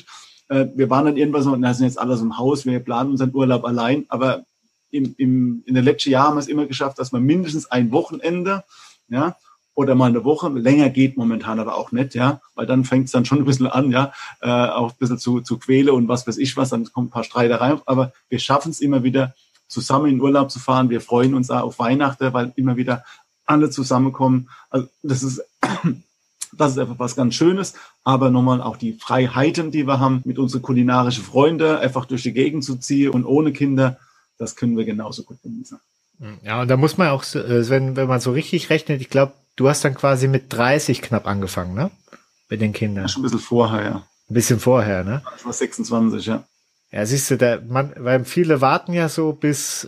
[0.50, 3.34] Äh, wir waren dann irgendwann so, na, sind jetzt alles im Haus, wir planen unseren
[3.34, 4.06] Urlaub allein.
[4.10, 4.44] Aber
[4.92, 7.92] im, im, in den letzten Jahren haben wir es immer geschafft, dass man mindestens ein
[7.92, 8.64] Wochenende,
[9.08, 9.36] ja,
[9.76, 10.50] oder mal eine Woche.
[10.50, 13.68] Länger geht momentan aber auch nicht, ja, weil dann fängt es dann schon ein bisschen
[13.68, 16.92] an, ja, äh, auch ein bisschen zu, zu quäle und was weiß ich was, dann
[16.92, 17.80] kommen ein paar Streitereien.
[17.86, 19.34] Aber wir schaffen es immer wieder,
[19.70, 20.90] zusammen in Urlaub zu fahren.
[20.90, 23.06] Wir freuen uns auch auf Weihnachten, weil immer wieder
[23.46, 24.50] alle zusammenkommen.
[24.70, 25.42] Also das ist
[26.58, 27.74] Das ist einfach was ganz Schönes.
[28.04, 32.34] Aber nochmal auch die Freiheiten, die wir haben, mit unseren kulinarischen Freunden einfach durch die
[32.34, 34.00] Gegend zu ziehen und ohne Kinder,
[34.38, 35.80] das können wir genauso gut genießen.
[36.44, 39.34] Ja, und da muss man auch, äh, wenn, wenn man so richtig rechnet, ich glaube,
[39.56, 41.92] du hast dann quasi mit 30 knapp angefangen, ne?
[42.50, 43.06] Mit den Kindern.
[43.06, 43.96] Ja, schon ein bisschen vorher, ja.
[44.30, 45.22] Ein bisschen vorher, ne?
[45.38, 46.44] Ich war 26, ja.
[46.92, 49.88] Ja, siehst du, da, man, weil viele warten ja so bis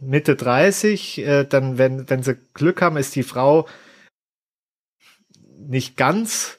[0.00, 3.66] Mitte 30, äh, dann, wenn, wenn sie Glück haben, ist die Frau
[5.68, 6.58] nicht ganz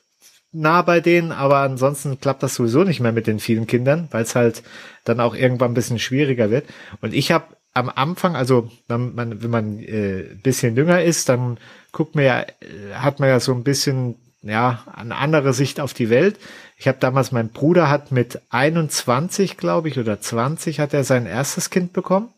[0.51, 4.23] nah bei denen, aber ansonsten klappt das sowieso nicht mehr mit den vielen Kindern, weil
[4.23, 4.63] es halt
[5.03, 6.65] dann auch irgendwann ein bisschen schwieriger wird.
[7.01, 11.57] Und ich habe am Anfang, also wenn man, wenn man äh, bisschen jünger ist, dann
[11.91, 15.93] guckt man ja, äh, hat man ja so ein bisschen ja eine andere Sicht auf
[15.93, 16.37] die Welt.
[16.77, 21.25] Ich habe damals, mein Bruder hat mit 21, glaube ich, oder 20 hat er sein
[21.25, 22.29] erstes Kind bekommen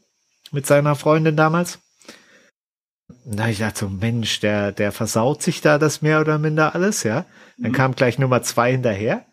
[0.51, 1.79] mit seiner Freundin damals.
[3.27, 7.01] Na, ich dachte so, Mensch, der, der versaut sich da das mehr oder minder alles,
[7.01, 7.25] ja.
[7.57, 7.75] Dann mhm.
[7.75, 9.25] kam gleich Nummer zwei hinterher.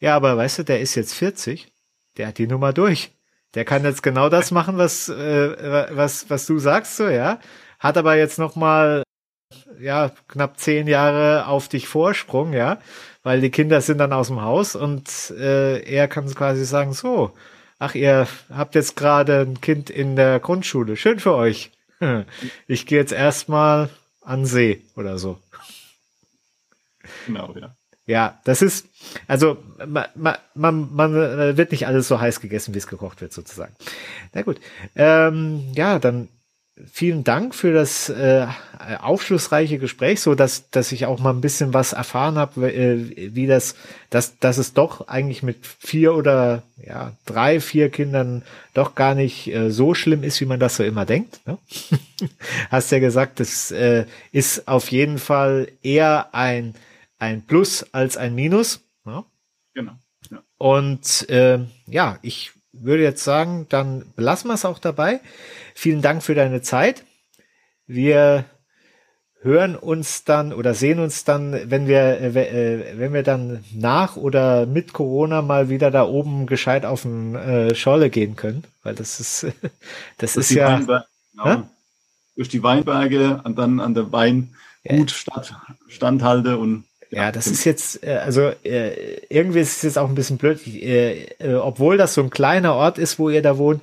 [0.00, 1.72] Ja, aber weißt du, der ist jetzt 40.
[2.16, 3.10] Der hat die Nummer durch.
[3.54, 7.40] Der kann jetzt genau das machen, was, äh, was, was du sagst, so, ja.
[7.80, 9.02] Hat aber jetzt noch mal,
[9.80, 12.78] ja, knapp zehn Jahre auf dich Vorsprung, ja.
[13.24, 17.32] Weil die Kinder sind dann aus dem Haus und äh, er kann quasi sagen, so,
[17.80, 20.96] ach, ihr habt jetzt gerade ein Kind in der Grundschule.
[20.96, 21.72] Schön für euch.
[22.66, 23.90] Ich gehe jetzt erstmal
[24.22, 25.38] an See oder so.
[27.26, 27.74] Genau, ja.
[28.06, 28.86] Ja, das ist,
[29.26, 33.34] also man, man, man, man wird nicht alles so heiß gegessen, wie es gekocht wird,
[33.34, 33.74] sozusagen.
[34.32, 34.58] Na gut.
[34.96, 36.28] Ähm, ja, dann
[36.86, 38.46] vielen Dank für das äh,
[39.00, 43.46] aufschlussreiche Gespräch, so dass dass ich auch mal ein bisschen was erfahren habe, äh, wie
[43.46, 43.74] das,
[44.10, 48.42] dass dass es doch eigentlich mit vier oder ja drei, vier Kindern
[48.74, 51.40] doch gar nicht äh, so schlimm ist, wie man das so immer denkt.
[51.46, 51.58] Ne?
[52.70, 56.74] Hast ja gesagt, das äh, ist auf jeden Fall eher ein
[57.18, 58.80] ein Plus als ein Minus.
[59.04, 59.24] Ne?
[59.74, 59.92] Genau.
[60.30, 60.42] Ja.
[60.58, 65.20] Und äh, ja, ich würde jetzt sagen, dann belassen wir es auch dabei.
[65.74, 67.04] Vielen Dank für deine Zeit.
[67.86, 68.44] Wir
[69.40, 74.16] hören uns dann oder sehen uns dann, wenn wir, äh, äh, wenn wir dann nach
[74.16, 78.94] oder mit Corona mal wieder da oben gescheit auf den äh, Scholle gehen können, weil
[78.94, 79.46] das ist,
[80.18, 81.68] das durch ist ja genau.
[82.36, 85.54] durch die Weinberge und dann an der Weingut statt,
[85.86, 90.14] standhalte und ja, das ist jetzt, äh, also äh, irgendwie ist es jetzt auch ein
[90.14, 93.82] bisschen blöd, äh, obwohl das so ein kleiner Ort ist, wo ihr da wohnt.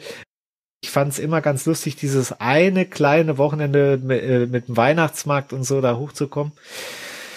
[0.81, 5.63] Ich fand es immer ganz lustig, dieses eine kleine Wochenende mit, mit dem Weihnachtsmarkt und
[5.63, 6.53] so da hochzukommen.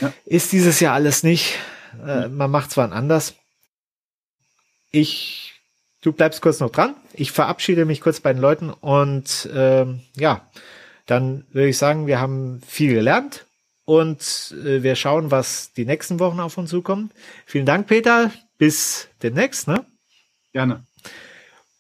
[0.01, 0.12] Ja.
[0.26, 1.59] Ist dieses Jahr alles nicht.
[2.07, 3.34] Äh, man macht zwar anders.
[4.91, 5.55] Ich,
[6.03, 6.95] du bleibst kurz noch dran.
[7.14, 10.47] Ich verabschiede mich kurz bei den Leuten und ähm, ja,
[11.07, 13.47] dann würde ich sagen, wir haben viel gelernt
[13.89, 17.11] und äh, wir schauen, was die nächsten Wochen auf uns zukommen.
[17.47, 18.30] Vielen Dank, Peter.
[18.59, 19.86] Bis demnächst, ne?
[20.53, 20.84] Gerne.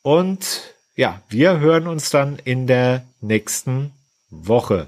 [0.00, 3.92] Und ja, wir hören uns dann in der nächsten
[4.30, 4.86] Woche.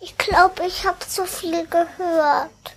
[0.00, 2.75] Ich glaube, ich habe zu viel gehört.